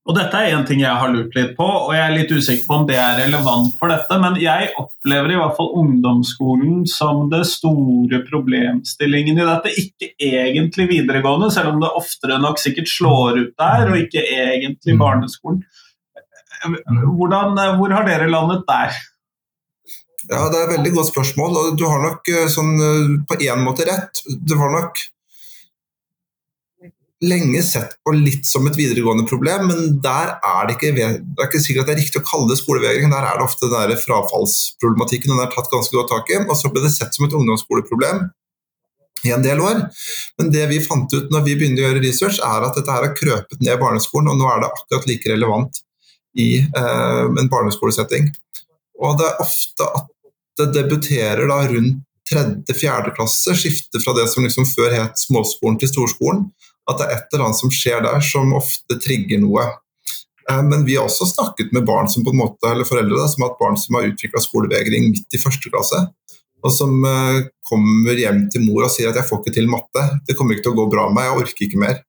og 0.10 0.16
dette 0.18 0.40
er 0.42 0.56
en 0.56 0.64
ting 0.66 0.80
jeg 0.82 1.00
har 1.02 1.12
lurt 1.14 1.36
litt 1.38 1.52
på, 1.58 1.66
og 1.66 1.92
jeg 1.94 2.02
er 2.02 2.16
litt 2.16 2.32
usikker 2.34 2.66
på 2.66 2.78
om 2.80 2.86
det 2.90 2.96
er 2.98 3.20
relevant 3.20 3.76
for 3.78 3.94
dette, 3.94 4.16
men 4.18 4.40
jeg 4.42 4.72
opplever 4.82 5.36
i 5.36 5.38
hvert 5.38 5.54
fall 5.60 5.70
ungdomsskolen 5.84 6.80
som 6.90 7.28
det 7.30 7.44
store 7.46 8.24
problemstillingen 8.26 9.38
i 9.38 9.46
dette. 9.46 9.74
Ikke 9.78 10.10
egentlig 10.18 10.88
videregående, 10.90 11.52
selv 11.54 11.76
om 11.76 11.84
det 11.84 11.92
oftere 12.00 12.40
nok 12.42 12.58
sikkert 12.58 12.90
slår 12.90 13.38
ut 13.38 13.54
der, 13.62 13.86
og 13.92 14.02
ikke 14.02 14.26
egentlig 14.26 14.98
mm. 14.98 15.04
barneskolen. 15.04 15.62
Hvordan, 16.66 17.62
hvor 17.78 17.94
har 17.94 18.10
dere 18.10 18.32
landet 18.34 18.66
der? 18.66 18.98
Ja, 20.26 20.42
Det 20.50 20.58
er 20.58 20.66
et 20.66 20.76
veldig 20.80 20.96
godt 20.98 21.14
spørsmål. 21.14 21.62
og 21.62 21.78
Du 21.78 21.86
har 21.86 22.02
nok 22.02 22.34
eh, 22.34 22.50
sånn, 22.50 22.74
eh, 22.82 23.16
på 23.30 23.38
én 23.46 23.62
måte 23.62 23.86
rett. 23.88 24.26
Det 24.26 24.58
var 24.58 24.74
nok 24.74 25.00
lenge 27.26 27.62
sett 27.64 27.98
på 28.06 28.14
litt 28.16 28.48
som 28.48 28.68
et 28.70 28.78
videregående 28.80 29.26
problem, 29.28 29.68
men 29.68 29.96
der 30.04 30.38
er 30.38 30.68
det 30.68 30.78
ikke, 30.78 30.92
det 30.96 31.06
er 31.10 31.50
ikke 31.50 31.62
sikkert 31.62 31.84
at 31.84 31.90
det 31.90 31.96
er 31.98 32.02
riktig 32.06 32.22
å 32.22 32.28
kalle 32.28 32.48
det 32.52 32.60
skolevegring. 32.62 33.12
Der 33.12 33.28
er 33.28 33.40
det 33.40 33.48
ofte 33.48 33.68
den 33.68 33.92
der 33.92 34.00
frafallsproblematikken 34.00 35.34
den 35.34 35.42
er 35.44 35.52
tatt 35.52 35.72
ganske 35.72 35.96
godt 35.96 36.14
tak 36.14 36.32
i. 36.32 36.40
Og 36.46 36.56
så 36.56 36.72
ble 36.72 36.86
det 36.86 36.94
sett 36.96 37.16
som 37.16 37.28
et 37.28 37.36
ungdomsskoleproblem 37.36 38.24
i 39.28 39.34
en 39.36 39.44
del 39.44 39.60
år. 39.60 39.84
Men 40.40 40.52
det 40.54 40.64
vi 40.72 40.80
fant 40.86 41.12
ut 41.12 41.32
når 41.34 41.44
vi 41.48 41.58
begynte 41.60 41.84
å 41.84 41.90
gjøre 41.90 42.04
research, 42.06 42.40
er 42.40 42.68
at 42.68 42.80
dette 42.80 42.96
her 42.96 43.08
har 43.10 43.18
krøpet 43.18 43.66
ned 43.68 43.82
barneskolen, 43.82 44.32
og 44.32 44.40
nå 44.40 44.48
er 44.54 44.64
det 44.64 44.72
akkurat 44.72 45.10
like 45.12 45.34
relevant 45.34 45.82
i 46.40 46.54
eh, 46.62 47.26
en 47.28 47.52
barneskolesetting. 47.52 48.30
Og 49.04 49.20
det 49.20 49.28
er 49.28 49.44
ofte 49.44 49.90
at 50.00 50.08
det 50.60 50.72
debuterer 50.76 51.48
da 51.52 51.66
rundt 51.68 52.06
tredje-fjerde 52.30 53.12
klasse, 53.16 53.56
skifter 53.58 54.02
fra 54.04 54.14
det 54.14 54.28
som 54.30 54.46
liksom 54.46 54.68
før 54.70 54.94
het 54.94 55.18
småskolen 55.18 55.80
til 55.82 55.90
storskolen 55.90 56.44
at 56.90 57.00
det 57.00 57.06
er 57.06 57.16
et 57.16 57.34
eller 57.34 57.50
annet 57.50 57.62
som 57.62 57.74
skjer 57.74 58.02
der 58.06 58.26
som 58.26 58.56
ofte 58.58 58.98
trigger 59.04 59.42
noe. 59.44 59.68
Eh, 60.50 60.64
men 60.66 60.86
vi 60.88 60.98
har 60.98 61.08
også 61.08 61.28
snakket 61.30 61.74
med 61.76 61.88
barn 61.88 62.10
som 62.12 62.26
på 62.26 62.34
en 62.34 62.42
måte, 62.42 62.72
eller 62.72 62.88
foreldre 62.88 63.28
som 63.30 63.46
har 63.46 63.54
hatt 63.54 63.62
barn 63.62 63.78
som 63.78 64.00
har 64.00 64.10
utvikla 64.10 64.42
skolevegring 64.44 65.12
midt 65.14 65.38
i 65.38 65.42
første 65.42 65.72
klasse. 65.72 66.04
Og 66.66 66.76
som 66.76 66.98
eh, 67.08 67.48
kommer 67.70 68.20
hjem 68.20 68.48
til 68.52 68.66
mor 68.66 68.88
og 68.88 68.94
sier 68.94 69.12
at 69.12 69.20
'jeg 69.20 69.30
får 69.30 69.42
ikke 69.44 69.58
til 69.60 69.72
matte', 69.72 70.06
'det 70.28 70.36
kommer 70.36 70.56
ikke 70.56 70.68
til 70.68 70.76
å 70.76 70.82
gå 70.82 70.92
bra 70.92 71.08
med 71.08 71.16
meg, 71.20 71.30
jeg 71.30 71.40
orker 71.44 71.66
ikke 71.68 71.84
mer'. 71.86 72.04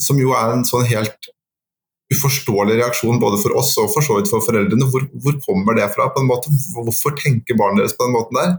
Som 0.00 0.18
jo 0.18 0.32
er 0.34 0.52
en 0.52 0.64
sånn 0.64 0.86
helt 0.86 1.30
uforståelig 2.14 2.76
reaksjon 2.78 3.20
både 3.20 3.40
for 3.42 3.56
oss 3.58 3.72
og 3.80 3.90
for 3.92 4.04
så 4.04 4.18
vidt 4.18 4.30
for 4.30 4.44
foreldrene. 4.44 4.86
Hvor, 4.92 5.06
hvor 5.22 5.34
kommer 5.46 5.76
det 5.78 5.88
fra? 5.94 6.10
på 6.12 6.20
en 6.20 6.30
måte? 6.30 6.52
Hvorfor 6.74 7.16
tenker 7.16 7.58
barnet 7.58 7.82
deres 7.82 7.96
på 7.96 8.06
den 8.06 8.16
måten 8.16 8.38
der? 8.38 8.56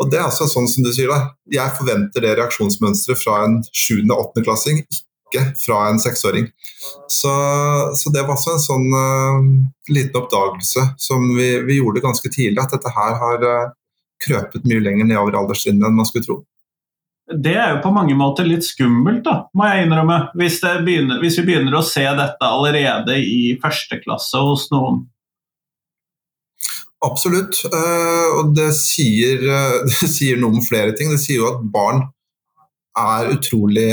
Og 0.00 0.08
det 0.08 0.18
er 0.18 0.26
altså 0.26 0.48
sånn 0.48 0.68
som 0.70 0.84
du 0.84 0.90
sier 0.96 1.10
da, 1.12 1.34
Jeg 1.52 1.76
forventer 1.76 2.24
det 2.24 2.36
reaksjonsmønsteret 2.38 3.20
fra 3.20 3.42
en 3.44 3.60
7. 3.68 4.00
og 4.08 4.30
8. 4.30 4.44
klassing, 4.46 4.80
ikke 5.30 5.44
fra 5.60 5.82
en 5.90 6.00
seksåring. 6.02 6.48
Så, 7.10 7.32
så, 8.00 8.12
det 8.14 8.24
var 8.24 8.34
også 8.34 8.56
en 8.56 8.64
sånn 8.64 8.86
uh, 8.94 9.50
liten 9.92 10.16
oppdagelse 10.22 10.86
som 10.98 11.28
vi, 11.36 11.52
vi, 11.66 11.78
gjorde 11.82 12.04
ganske 12.04 12.32
tidlig, 12.32 12.58
at 12.62 12.72
dette 12.74 12.94
her 12.96 13.18
har 13.20 13.44
uh, 13.44 13.74
krøpet 14.24 14.66
mye 14.68 14.82
lenger 14.82 15.08
nedover 15.08 15.38
alderstrinnet 15.42 15.86
enn 15.86 16.00
man 16.00 16.08
skulle 16.08 16.26
tro. 16.26 16.40
Det 17.30 17.52
er 17.54 17.76
jo 17.76 17.82
på 17.84 17.92
mange 17.94 18.16
måter 18.18 18.48
litt 18.48 18.66
skummelt, 18.66 19.22
da, 19.22 19.44
må 19.54 19.68
jeg 19.68 19.86
innrømme. 19.86 20.18
Hvis, 20.40 20.58
begynner, 20.82 21.20
hvis 21.22 21.38
vi 21.38 21.46
begynner 21.46 21.76
å 21.78 21.86
se 21.86 22.02
dette 22.02 22.46
allerede 22.46 23.20
i 23.22 23.54
første 23.62 24.00
klasse 24.02 24.40
hos 24.42 24.66
noen. 24.72 25.04
Absolutt. 27.00 27.62
Eh, 27.64 28.30
og 28.36 28.54
det 28.56 28.70
sier, 28.76 29.44
eh, 29.48 29.76
det 29.88 30.08
sier, 30.12 30.40
noe 30.40 30.58
om 30.58 30.64
flere 30.64 30.96
ting. 30.96 31.12
Det 31.12 31.20
sier 31.22 31.40
jo 31.40 31.52
at 31.52 31.62
barn 31.72 32.04
er 33.00 33.30
utrolig, 33.32 33.86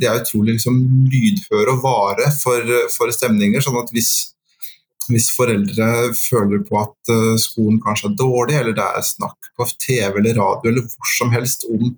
de 0.00 0.06
er 0.08 0.22
utrolig 0.22 0.56
liksom 0.56 0.78
lydhøre 1.12 1.74
og 1.74 1.82
vare 1.84 2.30
for, 2.34 2.64
for, 2.90 3.12
stemninger. 3.12 3.60
sånn 3.62 3.76
at 3.78 3.92
hvis, 3.94 4.32
hvis, 5.10 5.28
foreldre 5.36 6.14
føler 6.16 6.64
på 6.66 6.80
at 6.80 7.12
eh, 7.12 7.36
skolen 7.38 7.78
kanskje 7.84 8.08
er 8.10 8.16
dårlig, 8.18 8.56
eller 8.58 8.74
det 8.74 8.86
er 8.88 9.04
snakk 9.06 9.52
på 9.54 9.68
TV 9.76 10.18
eller 10.22 10.40
radio 10.40 10.72
eller 10.72 10.88
hvor 10.88 11.12
som 11.12 11.30
helst 11.36 11.68
om, 11.68 11.92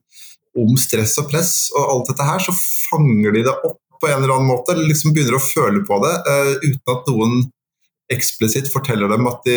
om 0.59 0.75
stress 0.77 1.15
og 1.23 1.31
press 1.31 1.53
og 1.71 1.95
alt 1.95 2.11
dette 2.11 2.27
her, 2.29 2.43
så 2.45 2.57
fanger 2.59 3.39
de 3.39 3.47
det 3.47 3.55
opp 3.55 3.81
på 4.03 4.11
en 4.11 4.19
eller 4.19 4.35
annen 4.35 4.51
måte, 4.51 4.75
eller 4.75 4.91
liksom 4.91 5.15
begynner 5.15 5.39
å 5.39 5.43
føle 5.43 5.81
på 5.87 6.03
det 6.03 6.13
uten 6.67 6.93
at 6.93 7.09
noen 7.09 7.41
eksplisitt 8.13 8.69
forteller 8.75 9.11
dem 9.11 9.27
at 9.31 9.41
de 9.47 9.57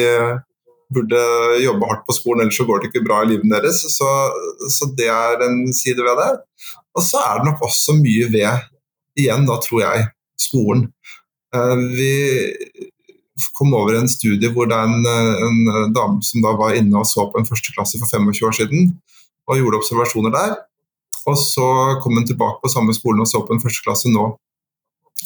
burde 0.94 1.22
jobbe 1.64 1.88
hardt 1.90 2.06
på 2.08 2.16
skolen, 2.16 2.44
ellers 2.44 2.58
så 2.60 2.68
går 2.68 2.82
det 2.82 2.92
ikke 2.92 3.06
bra 3.08 3.22
i 3.24 3.32
livet 3.32 3.52
deres. 3.52 3.82
Så, 3.96 4.10
så 4.76 4.90
det 4.98 5.10
er 5.12 5.46
en 5.48 5.62
side 5.76 6.04
ved 6.04 6.20
det. 6.20 6.32
Og 6.98 7.06
så 7.06 7.22
er 7.24 7.40
det 7.40 7.50
nok 7.50 7.64
også 7.68 7.96
mye 8.00 8.28
ved, 8.34 8.66
igjen 9.20 9.48
da 9.48 9.60
tror 9.64 9.84
jeg, 9.86 10.10
skolen. 10.40 10.90
Uh, 11.56 11.80
vi 11.96 12.12
kom 13.58 13.74
over 13.74 13.96
en 13.98 14.10
studie 14.12 14.52
hvor 14.54 14.68
det 14.70 14.78
er 14.78 14.88
en, 14.88 15.08
en 15.48 15.94
dame 15.96 16.22
som 16.24 16.44
da 16.44 16.52
var 16.60 16.76
inne 16.78 17.00
og 17.00 17.08
så 17.10 17.26
på 17.32 17.40
en 17.40 17.48
første 17.48 17.74
klasse 17.76 18.00
for 18.00 18.12
25 18.12 18.48
år 18.48 18.58
siden, 18.60 18.92
og 19.50 19.58
gjorde 19.58 19.80
observasjoner 19.82 20.36
der. 20.36 20.56
Og 21.30 21.38
så 21.38 21.68
kom 22.04 22.18
hun 22.18 22.28
tilbake 22.28 22.62
på 22.62 22.72
samme 22.72 22.94
skolen 22.98 23.24
og 23.24 23.30
så 23.30 23.44
på 23.46 23.56
en 23.56 23.62
førsteklasse 23.62 24.10
nå, 24.14 24.28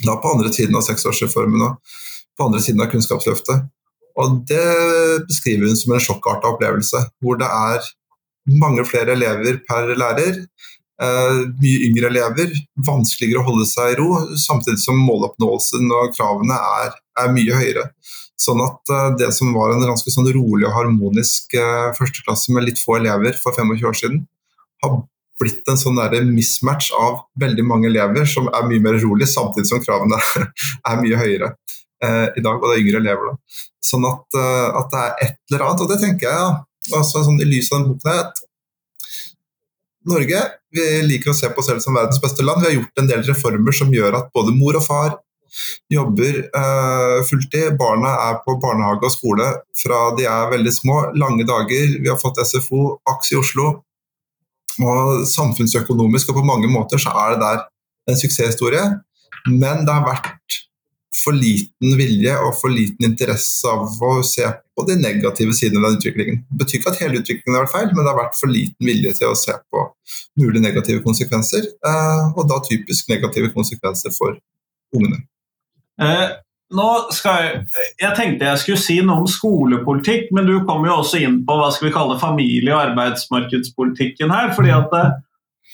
da 0.03 0.17
på 0.19 0.33
andre 0.35 0.51
siden 0.53 0.75
av 0.75 0.83
seksårsreformen 0.87 1.61
og 1.63 1.95
på 2.35 2.47
andre 2.49 2.61
siden 2.63 2.83
av 2.83 2.91
Kunnskapsløftet. 2.91 3.69
Og 4.21 4.41
det 4.47 4.65
beskriver 5.27 5.69
hun 5.69 5.79
som 5.79 5.95
en 5.95 6.03
sjokkarta 6.03 6.53
opplevelse, 6.53 7.01
hvor 7.23 7.39
det 7.39 7.47
er 7.51 7.87
mange 8.61 8.85
flere 8.87 9.15
elever 9.15 9.59
per 9.67 9.91
lærer. 9.97 10.43
Uh, 10.95 11.41
mye 11.59 11.89
yngre 11.89 12.07
elever, 12.07 12.53
vanskeligere 12.87 13.41
å 13.41 13.47
holde 13.49 13.65
seg 13.67 13.91
i 13.91 13.97
ro, 13.99 14.13
samtidig 14.39 14.79
som 14.79 15.01
måloppnåelsen 15.03 15.89
og 15.91 16.13
kravene 16.15 16.55
er, 16.85 16.93
er 17.19 17.33
mye 17.35 17.57
høyere. 17.57 17.89
Sånn 18.39 18.63
at 18.63 18.93
uh, 18.93 19.09
det 19.19 19.27
som 19.35 19.51
var 19.55 19.73
en 19.73 19.83
ganske 19.83 20.13
sånn 20.13 20.29
rolig 20.37 20.69
og 20.69 20.77
harmonisk 20.77 21.57
uh, 21.59 21.91
førsteklasse 21.97 22.55
med 22.55 22.69
litt 22.69 22.79
få 22.79 23.01
elever 23.01 23.35
for 23.41 23.51
25 23.59 23.83
år 23.91 23.99
siden, 23.99 24.23
har 24.85 24.95
blitt 25.43 25.67
en 25.67 25.79
sånn 25.81 25.99
mismatch 26.31 26.93
av 26.95 27.25
veldig 27.43 27.67
mange 27.67 27.89
elever 27.91 28.23
som 28.31 28.47
er 28.47 28.63
mye 28.69 28.79
mer 28.79 28.95
rolig, 29.03 29.27
samtidig 29.27 29.67
som 29.67 29.83
kravene 29.83 30.21
er 30.89 31.01
mye 31.03 31.19
høyere 31.19 31.51
eh, 32.05 32.25
i 32.39 32.43
dag, 32.45 32.57
og 32.59 32.67
det 32.69 32.77
er 32.77 32.83
yngre 32.83 33.01
elever. 33.03 33.31
Da. 33.31 33.61
Sånn 33.85 34.07
at, 34.09 34.25
eh, 34.39 34.79
at, 34.81 34.91
det 34.93 35.03
er 35.03 35.27
et 35.27 35.39
eller 35.51 35.67
annet, 35.67 35.85
og 35.85 35.91
det 35.91 36.01
tenker 36.03 36.29
jeg, 36.29 36.41
ja, 36.41 36.99
altså, 36.99 37.25
sånn 37.25 37.41
i 37.41 37.49
lys 37.49 37.71
av 37.71 37.81
den 37.81 37.93
boken 37.93 38.13
her, 38.13 38.43
Norge 40.05 40.39
vi 40.75 40.85
liker 41.07 41.31
å 41.31 41.37
se 41.37 41.49
på 41.49 41.61
oss 41.61 41.69
selv 41.71 41.83
som 41.83 41.95
verdens 41.97 42.21
beste 42.21 42.43
land. 42.45 42.61
Vi 42.61 42.69
har 42.69 42.75
gjort 42.75 43.01
en 43.01 43.07
del 43.09 43.23
reformer 43.25 43.75
som 43.75 43.93
gjør 43.93 44.19
at 44.19 44.27
både 44.35 44.53
mor 44.55 44.77
og 44.77 44.83
far 44.85 45.15
jobber 45.91 46.39
eh, 46.43 47.17
fulltid. 47.29 47.77
Barna 47.79 48.11
er 48.27 48.41
på 48.43 48.57
barnehage 48.61 49.07
og 49.07 49.13
skole 49.13 49.47
fra 49.79 50.01
de 50.17 50.27
er 50.29 50.51
veldig 50.51 50.73
små. 50.75 50.99
Lange 51.15 51.47
dager. 51.47 51.95
Vi 52.01 52.11
har 52.11 52.19
fått 52.21 52.41
SFO, 52.43 52.97
AKS 53.13 53.33
i 53.33 53.39
Oslo. 53.39 53.69
Og 54.83 55.23
samfunnsøkonomisk 55.31 56.33
og 56.33 56.41
på 56.41 56.47
mange 56.47 56.67
måter 56.71 56.99
så 56.99 57.13
er 57.23 57.35
det 57.35 57.43
der 57.45 57.63
en 58.11 58.19
suksesshistorie. 58.19 58.83
Men 59.47 59.85
det 59.87 59.93
har 59.93 60.03
vært 60.07 60.59
for 61.15 61.35
liten 61.37 61.95
vilje 61.99 62.33
og 62.43 62.55
for 62.59 62.73
liten 62.73 63.07
interesse 63.07 63.69
av 63.71 64.01
å 64.03 64.13
se 64.25 64.47
på 64.75 64.85
de 64.89 64.97
negative 64.99 65.55
sidene 65.55 65.81
ved 65.81 65.93
den 65.95 65.99
utviklingen. 66.01 66.39
Det 66.49 66.63
betyr 66.63 66.79
ikke 66.79 66.93
at 66.93 67.03
hele 67.03 67.21
utviklingen 67.21 67.57
har 67.57 67.65
vært 67.65 67.75
feil, 67.75 67.91
men 67.93 68.01
det 68.01 68.11
har 68.11 68.19
vært 68.19 68.39
for 68.39 68.51
liten 68.51 68.89
vilje 68.89 69.13
til 69.19 69.31
å 69.31 69.37
se 69.39 69.55
på 69.71 69.83
mulige 70.41 70.65
negative 70.65 71.03
konsekvenser. 71.05 71.69
Eh, 71.91 72.23
og 72.35 72.49
da 72.51 72.59
typisk 72.67 73.11
negative 73.11 73.53
konsekvenser 73.55 74.15
for 74.17 74.35
ungene. 74.95 75.23
Eh, 76.01 76.25
nå 76.75 76.89
skal 77.15 77.43
jeg, 77.43 77.61
jeg 78.01 78.17
tenkte 78.17 78.49
jeg 78.49 78.61
skulle 78.63 78.81
si 78.81 78.97
noe 79.05 79.23
om 79.23 79.29
skolepolitikk, 79.29 80.31
men 80.35 80.49
du 80.49 80.57
kom 80.67 80.83
jo 80.87 80.99
også 80.99 81.21
inn 81.23 81.39
på 81.47 81.59
hva 81.59 81.69
skal 81.71 81.89
vi 81.89 81.95
kalle 81.95 82.19
familie- 82.19 82.75
og 82.75 82.89
arbeidsmarkedspolitikken 82.89 84.33
her. 84.33 84.51
fordi 84.57 84.73
at 84.75 84.99
eh, 84.99 85.15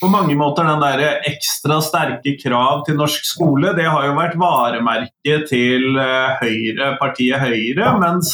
på 0.02 0.10
mange 0.10 0.34
måter 0.38 0.66
den 0.66 0.82
der 0.82 1.22
ekstra 1.30 1.78
sterke 1.86 2.34
krav 2.42 2.86
til 2.88 2.98
norsk 2.98 3.28
skole, 3.28 3.76
det 3.78 3.86
har 3.86 4.08
jo 4.08 4.18
vært 4.18 4.40
varemerket 4.42 5.46
til 5.52 6.00
eh, 6.02 6.42
Høyre, 6.42 6.96
partiet 7.02 7.42
Høyre. 7.44 7.94
mens 8.02 8.34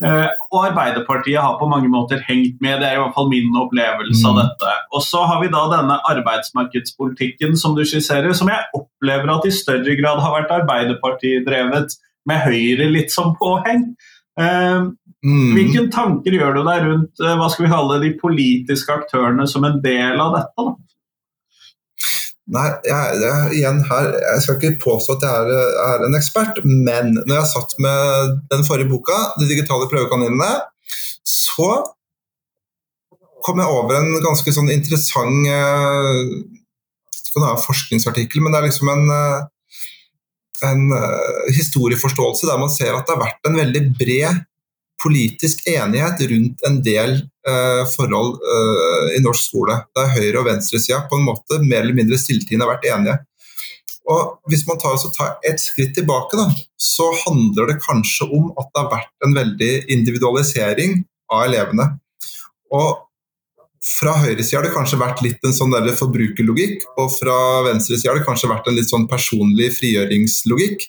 Eh, 0.00 0.28
og 0.48 0.62
Arbeiderpartiet 0.70 1.42
har 1.42 1.58
på 1.60 1.68
mange 1.68 1.88
måter 1.92 2.22
hengt 2.24 2.60
med, 2.64 2.78
det 2.80 2.88
er 2.88 2.96
i 2.96 3.00
hvert 3.02 3.16
fall 3.16 3.28
min 3.28 3.56
opplevelse 3.60 4.22
mm. 4.22 4.28
av 4.30 4.38
dette. 4.38 4.76
Og 4.96 5.04
så 5.04 5.24
har 5.28 5.42
vi 5.42 5.50
da 5.52 5.64
denne 5.74 5.98
arbeidsmarkedspolitikken 6.14 7.58
som 7.60 7.76
du 7.76 7.82
skisserer, 7.84 8.32
som 8.36 8.48
jeg 8.48 8.70
opplever 8.76 9.34
at 9.34 9.48
i 9.48 9.52
større 9.54 9.96
grad 10.00 10.22
har 10.24 10.36
vært 10.38 10.54
Arbeiderparti-drevet 10.62 11.98
med 12.30 12.42
Høyre 12.46 12.88
litt 12.94 13.12
som 13.12 13.34
påheng. 13.40 13.90
Eh, 14.40 14.78
mm. 15.26 15.50
Hvilke 15.56 15.86
tanker 15.92 16.36
gjør 16.36 16.56
du 16.56 16.62
deg 16.64 16.86
rundt 16.86 17.24
eh, 17.24 17.36
hva 17.40 17.48
skal 17.52 17.66
vi 17.66 17.72
kalle 17.74 17.98
de 18.04 18.14
politiske 18.20 18.94
aktørene 18.94 19.46
som 19.50 19.66
en 19.68 19.80
del 19.84 20.22
av 20.22 20.38
dette? 20.38 20.68
da? 20.68 20.76
Nei, 22.50 22.66
jeg, 22.82 23.18
jeg, 23.22 23.50
igjen 23.60 23.76
her, 23.86 24.08
jeg 24.24 24.42
skal 24.42 24.56
ikke 24.56 24.82
påstå 24.82 25.14
at 25.14 25.26
jeg 25.26 25.42
er, 25.54 25.74
er, 25.84 26.04
en 26.08 26.18
ekspert, 26.18 26.56
men 26.66 27.12
når 27.20 27.36
jeg 27.36 27.50
satt 27.52 27.76
med 27.84 28.32
den 28.50 28.64
forrige 28.66 28.90
boka, 28.90 29.18
'De 29.36 29.46
digitale 29.46 29.86
prøvekaninene', 29.92 30.64
så 31.22 31.68
kom 33.46 33.62
jeg 33.62 33.70
over 33.70 34.00
en 34.00 34.18
ganske 34.24 34.52
sånn 34.56 34.72
interessant 34.72 35.46
eh, 35.46 36.32
forskningsartikkel, 37.68 38.42
men 38.42 38.52
det 38.52 38.58
er 38.58 38.66
liksom 38.66 38.90
en, 38.92 39.06
uh, 39.14 39.46
en 40.66 40.86
uh, 40.92 41.48
historieforståelse 41.54 42.48
der 42.48 42.60
man 42.60 42.72
ser 42.72 42.94
at 42.94 43.06
det 43.06 43.16
har 43.16 43.24
vært 43.24 43.48
en 43.48 43.58
veldig 43.60 43.84
bred 43.98 44.44
politisk 45.00 45.64
enighet 45.70 46.20
rundt 46.30 46.64
en 46.68 46.78
del 46.84 47.14
eh, 47.48 47.82
forhold 47.94 48.36
eh, 48.36 49.06
i 49.16 49.22
norsk 49.24 49.46
skole. 49.48 49.78
Der 49.96 50.12
høyre- 50.12 50.42
og 50.42 50.48
venstresida 50.50 50.98
på 51.08 51.18
en 51.18 51.26
måte 51.28 51.60
mer 51.64 51.84
eller 51.84 51.96
mindre 51.96 52.18
stilltiende 52.20 52.66
har 52.66 52.74
vært 52.74 52.88
enige. 52.90 53.16
Og 54.10 54.40
Hvis 54.50 54.66
man 54.66 54.80
tar, 54.80 54.98
tar 55.14 55.36
et 55.46 55.60
skritt 55.62 55.94
tilbake, 55.96 56.36
da, 56.36 56.48
så 56.76 57.06
handler 57.24 57.70
det 57.70 57.82
kanskje 57.84 58.26
om 58.28 58.50
at 58.58 58.68
det 58.72 58.82
har 58.82 58.92
vært 58.96 59.26
en 59.26 59.36
veldig 59.36 59.72
individualisering 59.96 60.98
av 61.30 61.46
elevene. 61.46 61.86
Og 62.74 63.06
fra 63.80 64.12
høyresida 64.20 64.58
har 64.58 64.66
det 64.66 64.74
kanskje 64.74 65.00
vært 65.00 65.22
litt 65.24 65.46
en 65.46 65.56
sånn 65.56 65.74
forbrukerlogikk, 65.96 66.84
og 67.00 67.12
fra 67.14 67.36
venstresida 67.68 68.12
har 68.12 68.20
det 68.20 68.26
kanskje 68.26 68.50
vært 68.50 68.68
en 68.68 68.76
litt 68.76 68.92
sånn 68.92 69.06
personlig 69.08 69.70
frigjøringslogikk. 69.78 70.84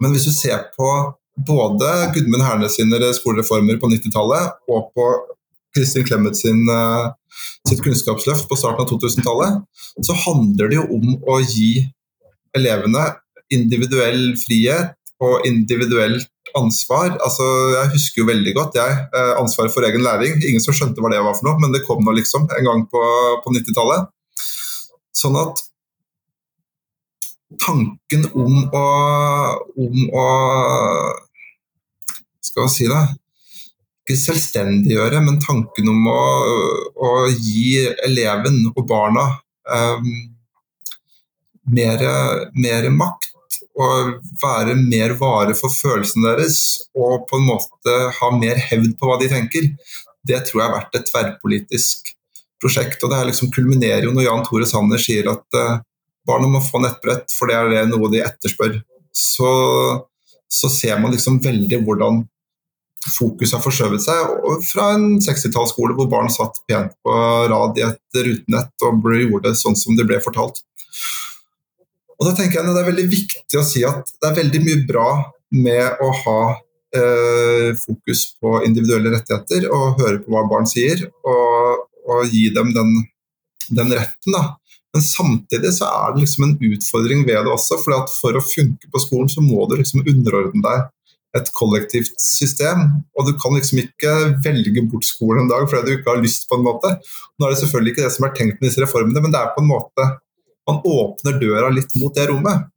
Men 0.00 0.14
hvis 0.14 0.28
du 0.28 0.32
ser 0.32 0.70
på 0.76 0.88
både 1.46 1.90
Gudmund 2.14 2.44
Hernes 2.44 2.76
sine 2.76 3.12
skolereformer 3.16 3.78
på 3.80 3.90
90-tallet 3.92 4.56
og 4.72 4.90
på 4.96 5.08
Kristin 5.76 6.04
Clemet 6.08 6.36
sin, 6.36 6.64
eh, 6.68 7.12
sitt 7.68 7.80
kunnskapsløft 7.84 8.48
på 8.48 8.56
starten 8.56 8.84
av 8.84 8.90
2000-tallet, 8.90 9.62
så 10.04 10.16
handler 10.26 10.68
det 10.68 10.80
jo 10.80 10.88
om 10.96 11.14
å 11.28 11.38
gi 11.40 11.86
elevene 12.56 13.06
individuell 13.52 14.34
frihet 14.40 14.96
og 15.22 15.46
individuelt 15.48 16.28
ansvar. 16.58 17.16
Altså, 17.24 17.46
jeg 17.76 17.92
husker 17.94 18.22
jo 18.22 18.28
veldig 18.28 18.54
godt 18.56 18.78
jeg, 18.78 18.96
eh, 19.16 19.32
ansvaret 19.40 19.72
for 19.74 19.86
egen 19.88 20.04
læring. 20.04 20.40
Ingen 20.42 20.64
som 20.64 20.76
skjønte 20.76 21.00
hva 21.00 21.12
det 21.12 21.22
var 21.24 21.36
for 21.38 21.48
noe, 21.48 21.60
men 21.62 21.72
det 21.74 21.84
kom 21.86 22.02
nå 22.04 22.14
liksom 22.16 22.48
en 22.48 22.68
gang 22.68 22.84
på, 22.90 23.02
på 23.44 23.54
90-tallet. 23.56 24.10
Sånn 25.16 25.38
at 25.38 25.62
tanken 27.60 28.26
om 28.32 28.62
å, 28.72 28.86
om 29.76 29.98
å 30.16 30.28
Skal 32.42 32.66
vi 32.66 32.72
si 32.72 32.86
det 32.90 33.02
Ikke 34.02 34.16
selvstendiggjøre, 34.18 35.20
men 35.24 35.40
tanken 35.42 35.90
om 35.92 36.08
å, 36.10 36.22
å 36.96 37.10
gi 37.30 37.82
eleven 38.06 38.64
og 38.72 38.86
barna 38.88 39.28
um, 39.68 40.08
mer, 41.72 42.02
mer, 42.56 42.88
makt 42.90 43.31
og 43.78 44.16
være 44.42 44.74
mer 44.76 45.14
vare 45.20 45.54
for 45.56 45.72
følelsene 45.72 46.28
deres 46.28 46.58
og 46.92 47.24
på 47.28 47.38
en 47.38 47.46
måte 47.48 47.94
ha 48.18 48.32
mer 48.36 48.60
hevd 48.60 48.96
på 49.00 49.08
hva 49.08 49.16
de 49.20 49.30
tenker, 49.32 49.70
det 50.28 50.42
tror 50.46 50.60
jeg 50.60 50.68
har 50.68 50.76
vært 50.76 50.98
et 50.98 51.08
tverrpolitisk 51.08 52.12
prosjekt. 52.62 53.02
og 53.02 53.10
Det 53.10 53.18
her 53.18 53.30
liksom 53.30 53.52
kulminerer 53.54 54.06
jo 54.06 54.14
når 54.14 54.28
Jan 54.28 54.44
Tore 54.46 54.68
Sanner 54.68 55.00
sier 55.02 55.30
at 55.32 55.58
uh, 55.58 55.80
barna 56.28 56.50
må 56.50 56.62
få 56.62 56.82
nettbrett, 56.82 57.32
for 57.34 57.50
det 57.50 57.58
er 57.58 57.70
det 57.72 57.86
noe 57.90 58.10
de 58.12 58.22
etterspør. 58.22 58.78
Så, 59.12 59.48
så 60.46 60.70
ser 60.72 61.00
man 61.02 61.14
liksom 61.16 61.40
veldig 61.42 61.82
hvordan 61.82 62.22
fokuset 63.02 63.56
har 63.56 63.64
forskjøvet 63.64 64.04
seg 64.04 64.34
fra 64.68 64.92
en 64.94 65.16
60-tallsskole 65.22 65.96
hvor 65.98 66.06
barn 66.10 66.30
satt 66.30 66.60
pent 66.70 66.94
på 67.02 67.14
rad 67.50 67.80
i 67.80 67.82
et 67.88 68.20
rutenett 68.28 68.86
og 68.86 69.08
gjorde 69.10 69.48
det 69.48 69.58
sånn 69.58 69.74
som 69.78 69.98
det 69.98 70.06
ble 70.06 70.20
fortalt. 70.22 70.62
Og 72.22 72.28
da 72.28 72.36
tenker 72.38 72.60
jeg 72.60 72.68
at 72.68 72.76
Det 72.76 72.82
er 72.84 72.90
veldig 72.92 73.08
viktig 73.10 73.58
å 73.58 73.66
si 73.66 73.82
at 73.86 74.12
det 74.14 74.28
er 74.28 74.38
veldig 74.38 74.60
mye 74.62 74.82
bra 74.86 75.08
med 75.52 76.00
å 76.00 76.10
ha 76.22 76.38
eh, 76.96 77.70
fokus 77.82 78.28
på 78.38 78.60
individuelle 78.68 79.12
rettigheter 79.16 79.66
og 79.74 79.98
høre 80.00 80.22
på 80.22 80.32
hva 80.32 80.46
barn 80.48 80.68
sier, 80.70 81.02
og, 81.26 81.88
og 82.06 82.30
gi 82.30 82.46
dem 82.54 82.70
den, 82.76 82.94
den 83.74 83.96
retten. 83.98 84.38
da 84.38 84.44
men 84.92 85.04
samtidig 85.04 85.70
så 85.72 85.88
er 85.88 86.12
det 86.12 86.26
liksom 86.26 86.44
en 86.44 86.56
utfordring 86.68 87.22
ved 87.24 87.38
det 87.46 87.52
også. 87.52 87.78
For 87.80 88.08
for 88.12 88.36
å 88.36 88.44
funke 88.44 88.90
på 88.92 89.00
skolen 89.00 89.30
så 89.32 89.44
må 89.44 89.64
du 89.68 89.78
liksom 89.78 90.04
underordne 90.04 90.60
deg 90.66 91.38
et 91.38 91.48
kollektivt 91.56 92.18
system. 92.20 92.84
Og 93.16 93.28
du 93.28 93.32
kan 93.40 93.56
liksom 93.56 93.80
ikke 93.80 94.12
velge 94.44 94.84
bort 94.92 95.08
skolen 95.08 95.46
en 95.46 95.52
dag 95.52 95.64
fordi 95.70 95.88
du 95.88 95.94
ikke 95.96 96.12
har 96.12 96.20
lyst 96.20 96.44
på 96.48 96.58
en 96.58 96.66
måte. 96.66 96.92
Nå 97.38 97.48
er 97.48 97.54
det 97.54 97.62
selvfølgelig 97.62 97.94
ikke 97.94 98.04
det 98.04 98.12
som 98.18 98.28
er 98.28 98.36
tenkt 98.36 98.60
med 98.60 98.68
disse 98.68 98.84
reformene, 98.84 99.24
men 99.24 99.32
det 99.32 99.40
er 99.40 99.54
på 99.56 99.64
en 99.64 99.72
måte 99.72 100.08
man 100.72 100.86
åpner 100.88 101.38
døra 101.40 101.68
litt 101.72 101.92
mot 102.00 102.14
det 102.16 102.26
rommet. 102.30 102.68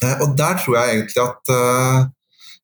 Eh, 0.00 0.16
og 0.24 0.34
der 0.38 0.58
tror 0.60 0.78
jeg 0.78 0.96
egentlig 0.96 1.22
at 1.22 1.52
uh, 1.52 2.08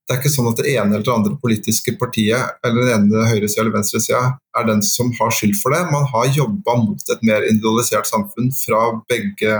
det 0.06 0.14
er 0.14 0.20
ikke 0.20 0.32
sånn 0.32 0.48
at 0.48 0.60
det 0.62 0.72
ene 0.72 0.94
eller 0.94 1.04
det 1.04 1.14
andre 1.14 1.38
politiske 1.42 1.96
partiet 2.00 2.60
eller 2.64 2.86
den 2.86 2.92
ene 2.94 3.24
høyresida 3.26 3.64
eller 3.64 3.74
venstresida 3.74 4.20
er 4.56 4.68
den 4.68 4.84
som 4.86 5.10
har 5.18 5.34
skyld 5.34 5.56
for 5.58 5.74
det. 5.74 5.82
Man 5.90 6.06
har 6.12 6.30
jobba 6.30 6.76
mot 6.84 7.10
et 7.12 7.24
mer 7.26 7.44
individualisert 7.48 8.08
samfunn 8.08 8.52
fra 8.54 8.84
begge, 9.10 9.58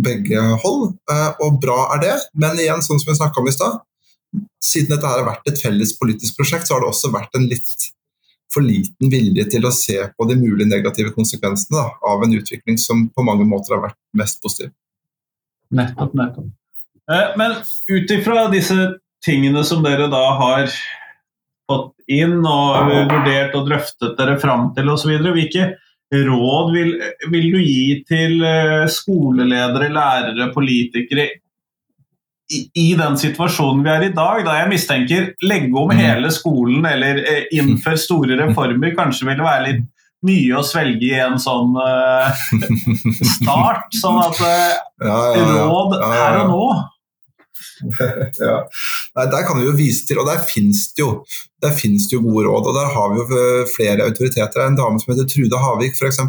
begge 0.00 0.42
hold, 0.64 0.90
uh, 1.12 1.30
og 1.44 1.60
bra 1.62 1.84
er 1.96 2.04
det. 2.04 2.16
Men 2.34 2.60
igjen, 2.60 2.84
sånn 2.84 3.00
som 3.00 3.12
vi 3.12 3.20
snakka 3.20 3.40
om 3.40 3.48
i 3.48 3.54
stad, 3.54 3.80
siden 4.62 4.92
dette 4.92 5.08
har 5.08 5.24
vært 5.26 5.48
et 5.50 5.62
felles 5.62 5.94
politisk 5.98 6.36
prosjekt, 6.38 6.68
så 6.68 6.76
har 6.76 6.84
det 6.84 6.90
også 6.90 7.14
vært 7.14 7.34
en 7.38 7.48
litt 7.50 7.90
for 8.54 8.66
liten 8.66 9.10
vilje 9.12 9.46
til 9.52 9.66
å 9.66 9.72
se 9.74 9.96
på 10.16 10.26
de 10.28 10.36
mulige 10.38 10.68
negative 10.68 11.12
konsekvensene 11.14 11.78
da, 11.78 11.88
av 12.12 12.24
en 12.24 12.34
utvikling 12.34 12.78
som 12.82 13.06
på 13.14 13.24
mange 13.26 13.46
måter 13.48 13.76
har 13.76 13.84
vært 13.88 13.98
mest 14.18 14.40
positiv. 14.42 14.72
Nettopp, 15.74 16.16
nettopp. 16.18 16.48
Eh, 17.10 17.36
men 17.38 17.54
ut 17.90 18.16
ifra 18.16 18.48
disse 18.52 18.78
tingene 19.24 19.62
som 19.66 19.84
dere 19.84 20.08
da 20.10 20.24
har 20.40 20.72
fått 21.70 21.94
inn 22.10 22.40
og 22.42 22.90
vurdert 22.90 23.54
og 23.58 23.68
drøftet 23.68 24.18
dere 24.18 24.38
fram 24.42 24.70
til 24.74 24.90
osv., 24.90 25.12
hvilke 25.30 25.70
råd 26.10 26.72
vil, 26.74 26.90
vil, 27.30 27.46
du 27.54 27.60
gi 27.62 28.00
til 28.08 28.40
eh, 28.42 28.88
skoleledere, 28.90 29.92
lærere, 29.94 30.50
politikere 30.54 31.28
i, 32.50 32.94
den 32.98 33.16
situasjonen 33.18 33.84
vi 33.84 33.92
er 33.92 34.04
i 34.08 34.12
dag, 34.14 34.42
da 34.46 34.58
jeg 34.58 34.70
mistenker 34.72 35.30
legge 35.46 35.70
om 35.78 35.90
mm. 35.92 35.98
hele 36.00 36.30
skolen 36.34 36.86
eller 36.88 37.22
eh, 37.22 37.48
innføre 37.56 38.00
store 38.06 38.38
reformer 38.40 38.94
kanskje 38.98 39.28
ville 39.28 39.46
være 39.46 39.66
litt 39.68 39.88
mye 40.26 40.56
å 40.58 40.64
svelge 40.66 41.06
i 41.06 41.16
en 41.16 41.38
sånn 41.40 41.76
uh, 41.80 42.40
start. 43.38 43.86
Sånn 43.96 44.18
at 44.20 44.40
uh, 44.42 44.72
ja, 45.00 45.20
ja, 45.32 45.44
ja. 45.46 45.62
råd 45.70 45.94
her 46.02 46.40
og 46.42 46.50
nå. 46.50 46.66
ja. 48.44 48.58
Nei, 49.16 49.24
der 49.32 49.46
kan 49.48 49.56
vi 49.56 49.64
jo 49.64 49.72
vise 49.78 50.04
til, 50.10 50.20
og 50.20 50.28
der 50.28 50.42
finnes 50.44 50.90
det 50.92 51.06
jo 51.06 51.22
der 51.64 51.72
finnes 51.76 52.04
det 52.10 52.18
jo 52.18 52.26
gode 52.26 52.44
råd. 52.50 52.68
og 52.68 52.76
Der 52.76 52.92
har 52.92 53.14
vi 53.14 53.22
jo 53.22 53.40
flere 53.72 54.10
autoriteter. 54.10 54.60
En 54.64 54.76
dame 54.76 55.00
som 55.00 55.14
heter 55.14 55.28
Trude 55.28 55.60
Havik, 55.60 55.96
f.eks., 55.96 56.20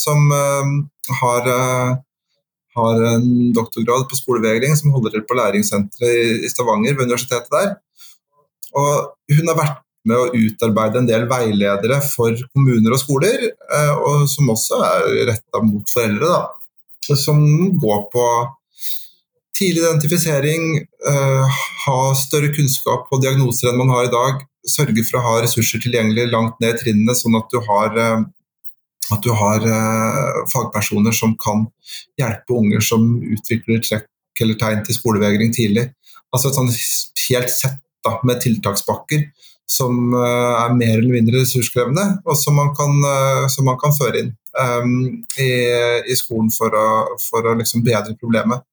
som 0.00 0.32
uh, 0.32 0.72
har 1.20 1.52
har 2.74 3.06
en 3.12 3.26
doktorgrad 3.54 4.08
på 4.10 4.18
skolevegring 4.18 4.74
som 4.78 4.92
holder 4.94 5.14
til 5.14 5.24
på 5.28 5.36
læringssenteret 5.38 6.44
i 6.44 6.50
Stavanger, 6.50 6.96
ved 6.96 7.06
universitetet 7.08 7.52
der. 7.54 7.74
Og 8.74 9.36
hun 9.36 9.50
har 9.50 9.58
vært 9.60 9.80
med 10.04 10.20
å 10.20 10.32
utarbeide 10.36 11.00
en 11.00 11.08
del 11.08 11.24
veiledere 11.30 12.00
for 12.04 12.36
kommuner 12.52 12.96
og 12.96 13.00
skoler, 13.00 13.46
eh, 13.48 13.94
og 13.94 14.26
som 14.28 14.50
også 14.52 14.82
er 14.84 15.30
retta 15.30 15.62
mot 15.64 15.88
foreldre. 15.88 16.28
Da. 16.34 17.14
Som 17.20 17.40
går 17.80 18.04
på 18.12 18.26
tidlig 19.56 19.84
identifisering, 19.84 20.76
eh, 20.82 21.60
ha 21.86 21.98
større 22.18 22.52
kunnskap 22.52 23.08
på 23.08 23.20
diagnoser 23.22 23.70
enn 23.70 23.80
man 23.80 23.94
har 23.94 24.08
i 24.08 24.12
dag, 24.12 24.44
sørge 24.66 25.04
for 25.04 25.20
å 25.20 25.24
ha 25.24 25.34
ressurser 25.44 25.80
tilgjengelig 25.80 26.30
langt 26.32 26.60
ned 26.60 26.74
i 26.74 26.78
trinnene, 26.82 27.14
sånn 27.16 27.36
at 27.38 27.48
du 27.52 27.60
har 27.60 27.98
eh, 28.00 28.24
at 29.12 29.24
du 29.24 29.32
har 29.36 29.64
eh, 29.68 30.42
fagpersoner 30.52 31.12
som 31.12 31.34
kan 31.40 31.66
hjelpe 32.20 32.56
unger 32.56 32.84
som 32.84 33.04
utvikler 33.20 33.82
trekk 33.84 34.42
eller 34.42 34.58
tegn 34.58 34.84
til 34.86 34.96
skolevegring 34.96 35.52
tidlig. 35.54 35.88
Altså 36.34 36.50
et 36.50 36.58
sånn 36.58 36.70
helt 36.72 37.52
sett 37.52 37.80
da, 38.04 38.16
med 38.26 38.40
tiltakspakker 38.42 39.28
som 39.68 40.12
eh, 40.14 40.54
er 40.64 40.76
mer 40.76 40.98
eller 40.98 41.12
mindre 41.12 41.42
ressurskrevende, 41.42 42.06
og 42.24 42.38
som 42.38 42.56
man 42.60 42.72
kan, 42.76 42.96
eh, 43.10 43.46
som 43.52 43.68
man 43.68 43.78
kan 43.80 43.94
føre 43.96 44.24
inn 44.24 44.32
um, 44.60 44.96
i, 45.40 45.52
i, 46.04 46.16
skolen 46.18 46.50
for 46.52 46.74
å, 46.76 46.88
for 47.22 47.48
å 47.48 47.54
liksom 47.58 47.84
bedre 47.86 48.16
problemet. 48.20 48.64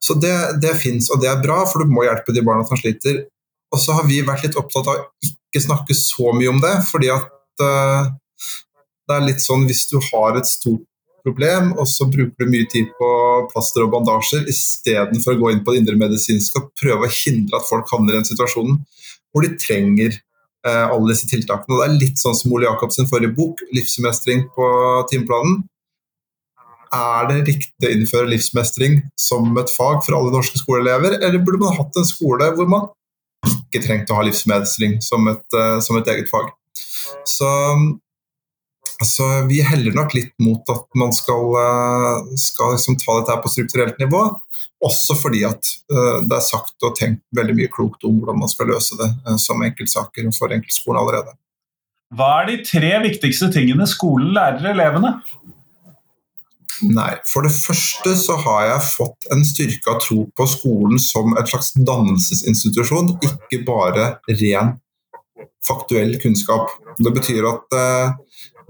Så 0.00 0.16
det, 0.16 0.32
det 0.62 0.72
fins, 0.80 1.10
og 1.12 1.20
det 1.22 1.28
er 1.30 1.42
bra, 1.42 1.62
for 1.68 1.84
du 1.84 1.92
må 1.92 2.06
hjelpe 2.06 2.32
de 2.34 2.44
barna 2.44 2.64
som 2.66 2.80
sliter. 2.80 3.26
Og 3.70 3.78
så 3.78 3.94
har 3.94 4.08
vi 4.08 4.22
vært 4.26 4.46
litt 4.46 4.56
opptatt 4.58 4.88
av 4.88 5.02
å 5.02 5.04
ikke 5.22 5.62
snakke 5.62 5.94
så 5.94 6.32
mye 6.34 6.50
om 6.50 6.62
det, 6.62 6.72
fordi 6.88 7.12
at 7.12 7.62
uh, 7.62 8.08
det 9.10 9.18
er 9.18 9.26
litt 9.26 9.42
sånn 9.42 9.66
hvis 9.68 9.84
du 9.90 9.98
har 10.10 10.38
et 10.38 10.48
stort 10.48 10.86
problem, 11.24 11.74
og 11.76 11.88
så 11.88 12.06
bruker 12.08 12.46
du 12.46 12.52
mye 12.52 12.68
tid 12.70 12.88
på 12.96 13.10
plaster 13.50 13.84
og 13.84 13.92
bandasjer 13.94 14.48
istedenfor 14.50 15.36
å 15.36 15.40
gå 15.42 15.52
inn 15.52 15.62
på 15.64 15.74
det 15.74 15.82
indremedisinske 15.82 16.62
og 16.62 16.70
prøve 16.80 17.08
å 17.08 17.12
hindre 17.12 17.58
at 17.58 17.68
folk 17.68 17.90
havner 17.92 18.14
i 18.14 18.20
den 18.20 18.28
situasjonen 18.28 18.80
hvor 19.30 19.44
de 19.44 19.52
trenger 19.60 20.14
eh, 20.14 20.86
alle 20.86 21.12
disse 21.12 21.28
tiltakene. 21.30 21.76
Og 21.76 21.82
det 21.82 21.88
er 21.88 21.98
litt 22.00 22.22
sånn 22.22 22.36
som 22.38 22.54
Ole 22.54 22.66
Jacobs 22.66 22.98
forrige 23.10 23.34
bok, 23.36 23.60
'Livsmestring 23.70 24.48
på 24.56 24.70
timeplanen'. 25.12 25.60
Er 26.90 27.28
det 27.28 27.44
riktig 27.46 27.86
å 27.86 27.92
innføre 27.94 28.26
livsmestring 28.32 28.96
som 29.14 29.52
et 29.60 29.70
fag 29.70 30.00
for 30.02 30.16
alle 30.16 30.32
norske 30.34 30.58
skoleelever, 30.58 31.20
eller 31.20 31.38
burde 31.38 31.62
man 31.62 31.76
hatt 31.76 31.94
en 32.00 32.08
skole 32.08 32.48
hvor 32.56 32.66
man 32.66 32.88
ikke 33.46 33.84
trengte 33.84 34.10
å 34.10 34.18
ha 34.18 34.24
livsmestring 34.26 34.96
som 35.04 35.28
et, 35.30 35.44
uh, 35.54 35.78
som 35.78 36.00
et 36.00 36.10
eget 36.10 36.26
fag? 36.32 36.50
Så 37.30 37.46
så 39.06 39.26
vi 39.48 39.62
heller 39.64 39.94
nok 39.96 40.12
litt 40.16 40.34
mot 40.44 40.68
at 40.72 40.86
man 40.98 41.12
skal, 41.16 41.54
eh, 41.56 42.36
skal 42.40 42.74
liksom 42.74 42.98
ta 43.00 43.18
dette 43.18 43.32
her 43.32 43.42
på 43.44 43.52
strukturelt 43.52 44.00
nivå. 44.02 44.24
Også 44.84 45.12
fordi 45.18 45.42
at 45.44 45.60
uh, 45.92 46.22
det 46.24 46.36
er 46.38 46.44
sagt 46.44 46.86
og 46.88 46.94
tenkt 46.96 47.20
veldig 47.36 47.52
mye 47.58 47.68
klokt 47.72 48.04
om 48.08 48.16
hvordan 48.16 48.38
man 48.40 48.48
skal 48.48 48.70
løse 48.72 48.96
det 48.96 49.10
uh, 49.26 49.36
som 49.36 49.60
enkeltsaker 49.60 50.30
for 50.32 50.54
enkeltskolen 50.56 51.02
allerede. 51.02 51.34
Hva 52.16 52.30
er 52.40 52.48
de 52.48 52.56
tre 52.64 52.94
viktigste 53.04 53.50
tingene 53.52 53.84
skolen 53.88 54.32
lærer 54.32 54.70
elevene? 54.72 55.18
Nei, 56.80 57.10
For 57.28 57.44
det 57.44 57.52
første 57.52 58.14
så 58.16 58.38
har 58.40 58.70
jeg 58.70 58.86
fått 58.86 59.28
en 59.34 59.44
styrka 59.44 59.98
tro 60.00 60.22
på 60.32 60.46
skolen 60.48 60.96
som 61.02 61.36
et 61.36 61.52
slags 61.52 61.74
dannelsesinstitusjon, 61.76 63.18
ikke 63.20 63.60
bare 63.68 64.14
ren 64.32 64.78
faktuell 65.68 66.16
kunnskap. 66.22 66.72
Det 66.96 67.12
betyr 67.20 67.44
at 67.52 67.76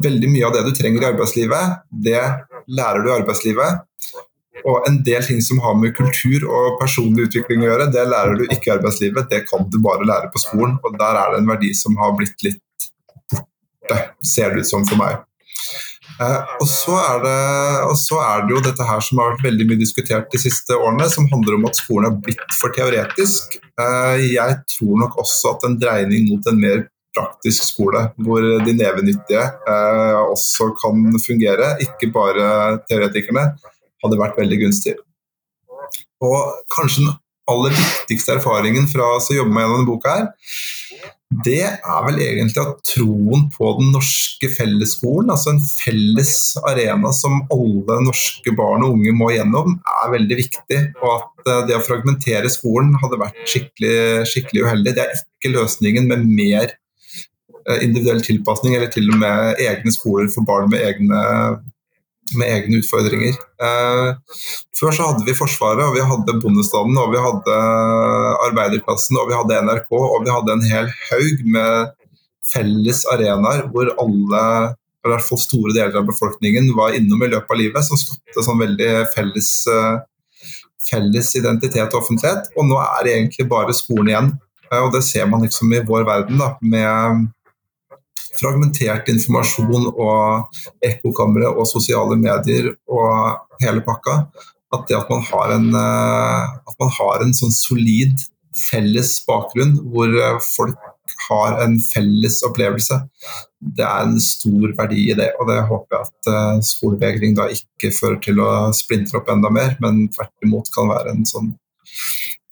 veldig 0.04 0.32
mye 0.32 0.48
av 0.48 0.56
det 0.56 0.64
du 0.66 0.72
trenger 0.76 1.04
i 1.04 1.08
arbeidslivet, 1.10 1.78
det 2.06 2.22
lærer 2.70 3.04
du 3.04 3.10
i 3.10 3.16
arbeidslivet. 3.18 3.86
Og 4.68 4.84
en 4.88 4.98
del 5.04 5.24
ting 5.24 5.40
som 5.44 5.60
har 5.64 5.76
med 5.80 5.94
kultur 5.96 6.44
og 6.50 6.76
personlig 6.80 7.28
utvikling 7.28 7.64
å 7.64 7.70
gjøre, 7.70 7.88
det 7.94 8.04
lærer 8.10 8.36
du 8.36 8.44
ikke 8.48 8.70
i 8.70 8.74
arbeidslivet, 8.74 9.30
det 9.32 9.44
kan 9.48 9.64
du 9.70 9.78
bare 9.82 10.06
lære 10.08 10.28
på 10.34 10.42
skolen. 10.42 10.76
Og 10.84 10.98
der 11.00 11.16
er 11.22 11.32
det 11.32 11.40
en 11.40 11.48
verdi 11.48 11.72
som 11.76 11.96
har 12.00 12.12
blitt 12.18 12.44
litt 12.44 12.90
borte, 13.32 14.00
ser 14.20 14.52
det 14.52 14.64
ut 14.64 14.72
som 14.72 14.86
for 14.88 15.00
meg. 15.00 15.22
Eh, 16.20 16.40
og, 16.60 16.66
så 16.68 16.98
det, 17.22 17.36
og, 17.86 17.96
så 17.96 18.18
er 18.20 18.44
det, 18.44 18.52
jo 18.52 18.62
dette 18.66 18.84
her 18.84 19.00
som 19.04 19.22
har 19.22 19.32
vært 19.32 19.46
veldig 19.46 19.66
mye 19.70 19.80
diskutert 19.80 20.28
de 20.32 20.40
siste 20.42 20.76
årene, 20.76 21.08
som 21.08 21.28
handler 21.32 21.56
om 21.56 21.68
at 21.70 21.80
skolen 21.80 22.10
har 22.10 22.18
blitt 22.26 22.56
for 22.60 22.76
teoretisk. 22.76 23.56
Eh, 23.80 24.26
jeg 24.34 24.58
tror 24.74 25.00
nok 25.00 25.16
også 25.22 25.54
at 25.54 25.68
en 25.68 25.78
dreining 25.80 26.28
mot 26.28 26.50
en 26.50 26.60
mer 26.60 26.84
praktisk 27.16 27.66
skole, 27.66 28.07
hvor 28.23 28.44
de 28.64 28.75
nevenyttige 28.77 29.42
eh, 29.42 30.20
også 30.23 30.70
kan 30.81 31.07
fungere, 31.23 31.75
ikke 31.85 32.11
bare 32.14 32.51
teoretikerne, 32.90 33.49
hadde 34.01 34.20
vært 34.20 34.38
veldig 34.40 34.61
gunstig. 34.64 34.96
Og 36.25 36.61
kanskje 36.73 37.07
den 37.07 37.16
aller 37.51 37.75
viktigste 37.75 38.37
erfaringen 38.38 38.87
fra 38.90 39.16
å 39.16 39.35
jobbe 39.35 39.55
med 39.55 39.73
denne 39.73 39.88
boka, 39.88 40.20
her, 40.20 40.29
det 41.46 41.62
er 41.62 42.01
vel 42.03 42.16
egentlig 42.25 42.59
at 42.59 42.81
troen 42.90 43.44
på 43.55 43.68
den 43.79 43.92
norske 43.94 44.49
fellesskolen, 44.51 45.31
altså 45.31 45.53
en 45.53 45.61
felles 45.62 46.33
arena 46.66 47.12
som 47.14 47.37
alle 47.55 48.01
norske 48.03 48.51
barn 48.59 48.83
og 48.83 48.96
unge 48.96 49.14
må 49.14 49.29
gjennom, 49.37 49.77
er 50.03 50.11
veldig 50.16 50.38
viktig. 50.40 50.81
Og 50.99 51.12
at 51.12 51.46
eh, 51.46 51.62
det 51.70 51.79
å 51.79 51.85
fragmentere 51.87 52.51
skolen 52.51 52.96
hadde 52.99 53.20
vært 53.23 53.38
skikkelig, 53.46 54.27
skikkelig 54.33 54.66
uheldig. 54.66 54.96
Det 54.96 55.05
er 55.05 55.14
ikke 55.23 55.55
løsningen 55.55 56.11
med 56.11 56.27
mer 56.27 56.75
individuell 57.81 58.23
tilpasning, 58.25 58.77
eller 58.77 58.90
til 58.92 59.11
og 59.12 59.20
med 59.20 59.61
egne 59.64 59.92
skoler 59.94 60.31
for 60.33 60.46
barn 60.49 60.70
med 60.73 60.83
egne, 60.87 61.20
med 62.38 62.46
egne 62.46 62.81
utfordringer. 62.81 63.37
Eh, 63.61 64.11
før 64.79 64.96
så 64.96 65.09
hadde 65.11 65.27
vi 65.27 65.37
Forsvaret, 65.37 65.83
og 65.85 65.96
vi 65.96 66.05
hadde 66.12 66.37
bondestanden, 66.42 66.99
og 67.01 67.14
vi 67.14 67.23
hadde 67.23 67.57
arbeiderklassen, 68.49 69.18
og 69.20 69.31
vi 69.31 69.38
hadde 69.38 69.62
NRK, 69.66 69.88
og 69.99 70.27
vi 70.27 70.35
hadde 70.35 70.57
en 70.57 70.68
hel 70.73 70.92
haug 71.11 71.49
med 71.57 71.96
felles 72.51 73.03
arenaer 73.12 73.66
hvor 73.70 73.90
alle, 74.03 74.44
i 75.05 75.11
hvert 75.11 75.27
fall 75.27 75.40
store 75.40 75.75
deler 75.77 76.01
av 76.01 76.07
befolkningen, 76.09 76.73
var 76.77 76.96
innom 76.96 77.25
i 77.25 77.33
løpet 77.33 77.55
av 77.55 77.61
livet, 77.61 77.87
som 77.87 78.01
skapte 78.01 78.46
sånn 78.46 78.62
veldig 78.62 78.92
felles, 79.14 79.51
eh, 79.70 79.99
felles 80.90 81.35
identitet 81.38 81.92
og 81.92 82.03
offentlighet. 82.03 82.51
Og 82.57 82.66
nå 82.68 82.79
er 82.83 83.05
det 83.05 83.18
egentlig 83.18 83.51
bare 83.51 83.77
skolen 83.77 84.11
igjen. 84.11 84.33
Og 84.70 84.92
det 84.94 85.03
ser 85.03 85.27
man 85.27 85.42
liksom 85.42 85.73
i 85.75 85.83
vår 85.83 86.05
verden, 86.07 86.38
da, 86.38 86.55
med 86.62 87.29
fragmentert 88.38 89.09
informasjon 89.12 89.90
og 89.90 90.61
ekkokamre 90.87 91.51
og 91.51 91.69
sosiale 91.69 92.19
medier 92.21 92.73
og 92.90 93.62
hele 93.62 93.83
pakka. 93.87 94.25
At 94.71 94.87
det 94.87 94.99
at 95.01 95.11
man 95.11 95.25
har 95.27 95.57
en, 95.57 95.69
eh, 95.75 96.75
man 96.79 96.95
har 96.99 97.25
en 97.25 97.35
sånn 97.35 97.55
solid 97.55 98.14
felles 98.55 99.16
bakgrunn 99.27 99.77
hvor 99.90 100.11
eh, 100.14 100.38
folk 100.55 100.79
har 101.29 101.61
en 101.64 101.77
felles 101.83 102.40
opplevelse, 102.47 102.97
det 103.61 103.85
er 103.85 104.07
en 104.07 104.21
stor 104.23 104.75
verdi 104.79 105.07
i 105.11 105.16
det. 105.19 105.31
Og 105.40 105.49
det 105.51 105.59
håper 105.69 105.97
jeg 105.97 106.09
at 106.09 106.31
uh, 106.31 106.61
skolevegring 106.64 107.37
da 107.38 107.49
ikke 107.53 107.93
fører 107.95 108.21
til 108.25 108.40
å 108.43 108.51
splintre 108.77 109.21
opp 109.21 109.31
enda 109.33 109.51
mer, 109.53 109.75
men 109.83 110.07
tvert 110.14 110.47
imot 110.47 110.71
kan 110.75 110.90
være 110.90 111.14
en 111.14 111.27
sånn 111.29 111.53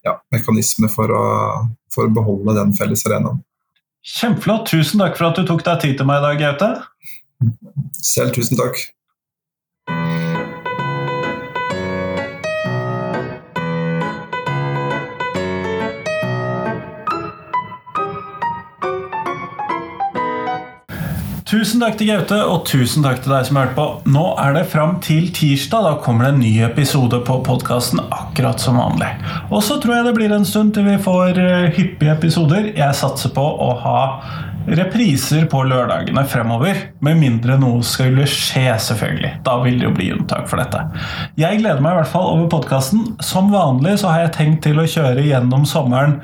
ja, 0.07 0.19
mekanisme 0.35 0.91
for 0.93 1.13
å, 1.15 1.25
for 1.95 2.09
å 2.09 2.15
beholde 2.15 2.57
den 2.61 2.75
felles 2.77 3.07
arenaen. 3.09 3.41
Kjempeflott. 4.05 4.69
Tusen 4.71 5.03
takk 5.03 5.19
for 5.19 5.31
at 5.31 5.41
du 5.41 5.47
tok 5.49 5.65
deg 5.67 5.83
tid 5.83 5.99
til 5.99 6.09
meg 6.09 6.23
i 6.23 6.27
dag, 6.27 6.45
Gaute. 6.45 6.71
Selv 8.03 8.35
tusen 8.37 8.59
takk. 8.61 8.81
Tusen 21.49 21.81
takk 21.81 21.95
til 21.97 22.11
Gaute, 22.11 22.37
og 22.45 22.67
tusen 22.69 23.01
takk 23.01 23.23
til 23.25 23.33
deg 23.33 23.47
som 23.49 23.57
hørte 23.57 23.73
på. 23.73 23.85
Nå 24.13 24.25
er 24.37 24.53
det 24.53 24.67
fram 24.69 24.99
til 25.01 25.31
tirsdag. 25.33 25.87
Da 25.87 25.93
kommer 26.05 26.27
det 26.27 26.33
en 26.35 26.43
ny 26.43 26.51
episode 26.67 27.23
på 27.25 27.39
podkasten, 27.47 28.03
akkurat 28.13 28.61
som 28.61 28.77
vanlig. 28.77 29.09
Og 29.49 29.63
så 29.65 29.79
tror 29.81 29.95
jeg 29.97 30.09
det 30.11 30.13
blir 30.19 30.35
en 30.37 30.45
stund 30.45 30.75
til 30.77 30.85
vi 30.85 30.99
får 31.01 31.41
eh, 31.41 31.71
hyppige 31.73 32.19
episoder. 32.19 32.69
Jeg 32.77 32.99
satser 33.01 33.33
på 33.33 33.47
å 33.65 33.71
ha 33.81 34.03
repriser 34.77 35.47
på 35.51 35.63
lørdagene 35.69 36.25
fremover. 36.29 36.77
Med 37.05 37.19
mindre 37.21 37.59
noe 37.61 37.83
skulle 37.87 38.27
skje, 38.29 38.67
selvfølgelig. 38.85 39.33
Da 39.47 39.57
vil 39.63 39.79
det 39.81 39.87
jo 39.89 39.95
bli 39.97 40.11
unntak 40.15 40.49
for 40.51 40.61
dette. 40.61 40.83
Jeg 41.41 41.61
gleder 41.63 41.83
meg 41.85 41.95
i 41.97 42.01
hvert 42.01 42.13
fall 42.13 42.29
over 42.35 42.49
podkasten. 42.53 43.05
Som 43.25 43.53
vanlig 43.55 43.99
så 44.03 44.13
har 44.13 44.27
jeg 44.27 44.35
tenkt 44.39 44.63
til 44.67 44.81
å 44.81 44.87
kjøre 44.89 45.27
gjennom 45.27 45.67
sommeren. 45.69 46.19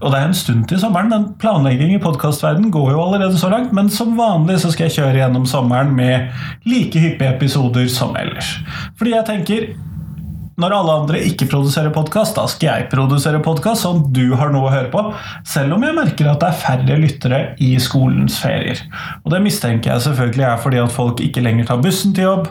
Og 0.00 0.08
det 0.10 0.20
er 0.20 0.28
en 0.28 0.36
stund 0.36 0.66
til 0.70 0.80
sommeren, 0.82 1.10
men 1.12 1.28
planlegging 1.40 1.94
i 1.96 2.02
podkastverden 2.02 2.70
går 2.74 2.92
jo 2.94 3.04
allerede 3.04 3.38
så 3.40 3.52
langt. 3.52 3.74
Men 3.76 3.90
som 3.92 4.16
vanlig 4.18 4.60
så 4.62 4.72
skal 4.72 4.88
jeg 4.88 4.98
kjøre 5.00 5.22
gjennom 5.22 5.46
sommeren 5.50 5.94
med 5.96 6.30
like 6.68 7.00
hyppige 7.00 7.36
episoder 7.36 7.88
som 7.92 8.16
ellers. 8.18 8.56
Fordi 8.98 9.16
jeg 9.16 9.28
tenker 9.30 9.70
når 10.60 10.74
alle 10.76 10.94
andre 11.02 11.20
ikke 11.24 11.48
produserer 11.50 11.92
podkast, 11.94 12.36
da 12.36 12.44
skal 12.50 12.68
jeg 12.68 12.88
produsere 12.92 13.40
podkast, 13.44 13.84
sånn 13.86 14.02
du 14.14 14.34
har 14.38 14.52
noe 14.52 14.68
å 14.68 14.72
høre 14.72 14.90
på. 14.92 15.02
Selv 15.48 15.76
om 15.76 15.86
jeg 15.86 15.96
merker 15.96 16.28
at 16.30 16.42
det 16.42 16.50
er 16.50 16.58
færre 16.60 16.98
lyttere 17.00 17.40
i 17.64 17.70
skolens 17.82 18.36
ferier. 18.42 18.82
Og 19.24 19.32
det 19.34 19.40
mistenker 19.44 19.94
jeg 19.94 20.04
selvfølgelig 20.08 20.46
er 20.50 20.60
fordi 20.60 20.82
at 20.82 20.94
folk 20.94 21.22
ikke 21.24 21.44
lenger 21.44 21.70
tar 21.70 21.80
bussen 21.84 22.12
til 22.16 22.28
jobb. 22.28 22.50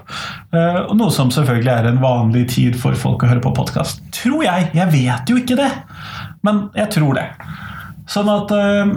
Eh, 0.56 0.82
og 0.88 0.96
noe 1.00 1.14
som 1.14 1.34
selvfølgelig 1.34 1.74
er 1.76 1.92
en 1.92 2.02
vanlig 2.02 2.48
tid 2.56 2.80
for 2.80 2.98
folk 2.98 3.26
å 3.26 3.30
høre 3.32 3.44
på 3.46 3.54
podkast. 3.58 4.02
Tror 4.16 4.44
jeg. 4.48 4.72
Jeg 4.80 4.94
vet 4.96 5.30
jo 5.30 5.38
ikke 5.40 5.60
det, 5.60 5.70
men 6.48 6.68
jeg 6.78 6.94
tror 6.98 7.20
det. 7.20 7.28
Sånn 8.10 8.30
at 8.34 8.54
eh, 8.56 8.96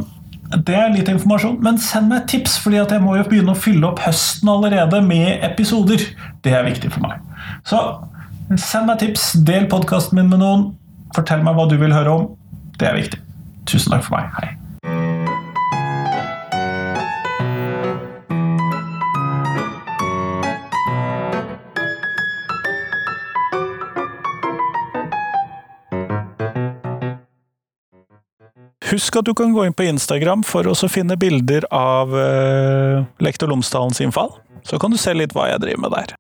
det 0.53 0.77
er 0.77 0.93
litt 0.93 1.09
informasjon, 1.09 1.59
men 1.65 1.79
send 1.81 2.11
meg 2.13 2.27
tips, 2.29 2.59
fordi 2.61 2.81
jeg 2.81 3.03
må 3.05 3.17
jo 3.17 3.27
begynne 3.29 3.55
å 3.55 3.59
fylle 3.59 3.89
opp 3.89 4.03
høsten 4.05 4.51
allerede 4.53 5.01
med 5.05 5.45
episoder. 5.47 6.05
Det 6.45 6.53
er 6.57 6.67
viktig 6.67 6.91
for 6.93 7.05
meg. 7.05 7.21
Så 7.69 7.81
Send 8.61 8.85
meg 8.85 8.99
tips, 9.01 9.31
del 9.49 9.65
podkasten 9.71 10.19
min 10.19 10.29
med 10.29 10.43
noen. 10.43 10.65
Fortell 11.17 11.41
meg 11.45 11.57
hva 11.57 11.65
du 11.71 11.79
vil 11.81 11.95
høre 11.95 12.13
om. 12.13 12.27
Det 12.77 12.85
er 12.89 12.99
viktig. 12.99 13.21
Tusen 13.69 13.95
takk 13.95 14.05
for 14.05 14.19
meg. 14.19 14.29
Hei. 14.37 14.51
Husk 28.93 29.17
at 29.17 29.25
du 29.25 29.33
kan 29.33 29.55
gå 29.57 29.65
inn 29.65 29.73
på 29.73 29.87
Instagram 29.89 30.43
for 30.45 30.69
å 30.69 30.77
finne 30.93 31.17
bilder 31.17 31.65
av 31.73 32.13
uh, 32.13 33.01
Lektor 33.25 33.49
Lomsdalens 33.49 34.03
innfall. 34.05 34.35
Så 34.69 34.77
kan 34.77 34.93
du 34.93 35.01
se 35.01 35.17
litt 35.17 35.33
hva 35.33 35.49
jeg 35.49 35.65
driver 35.65 35.87
med 35.87 35.97
der. 35.97 36.19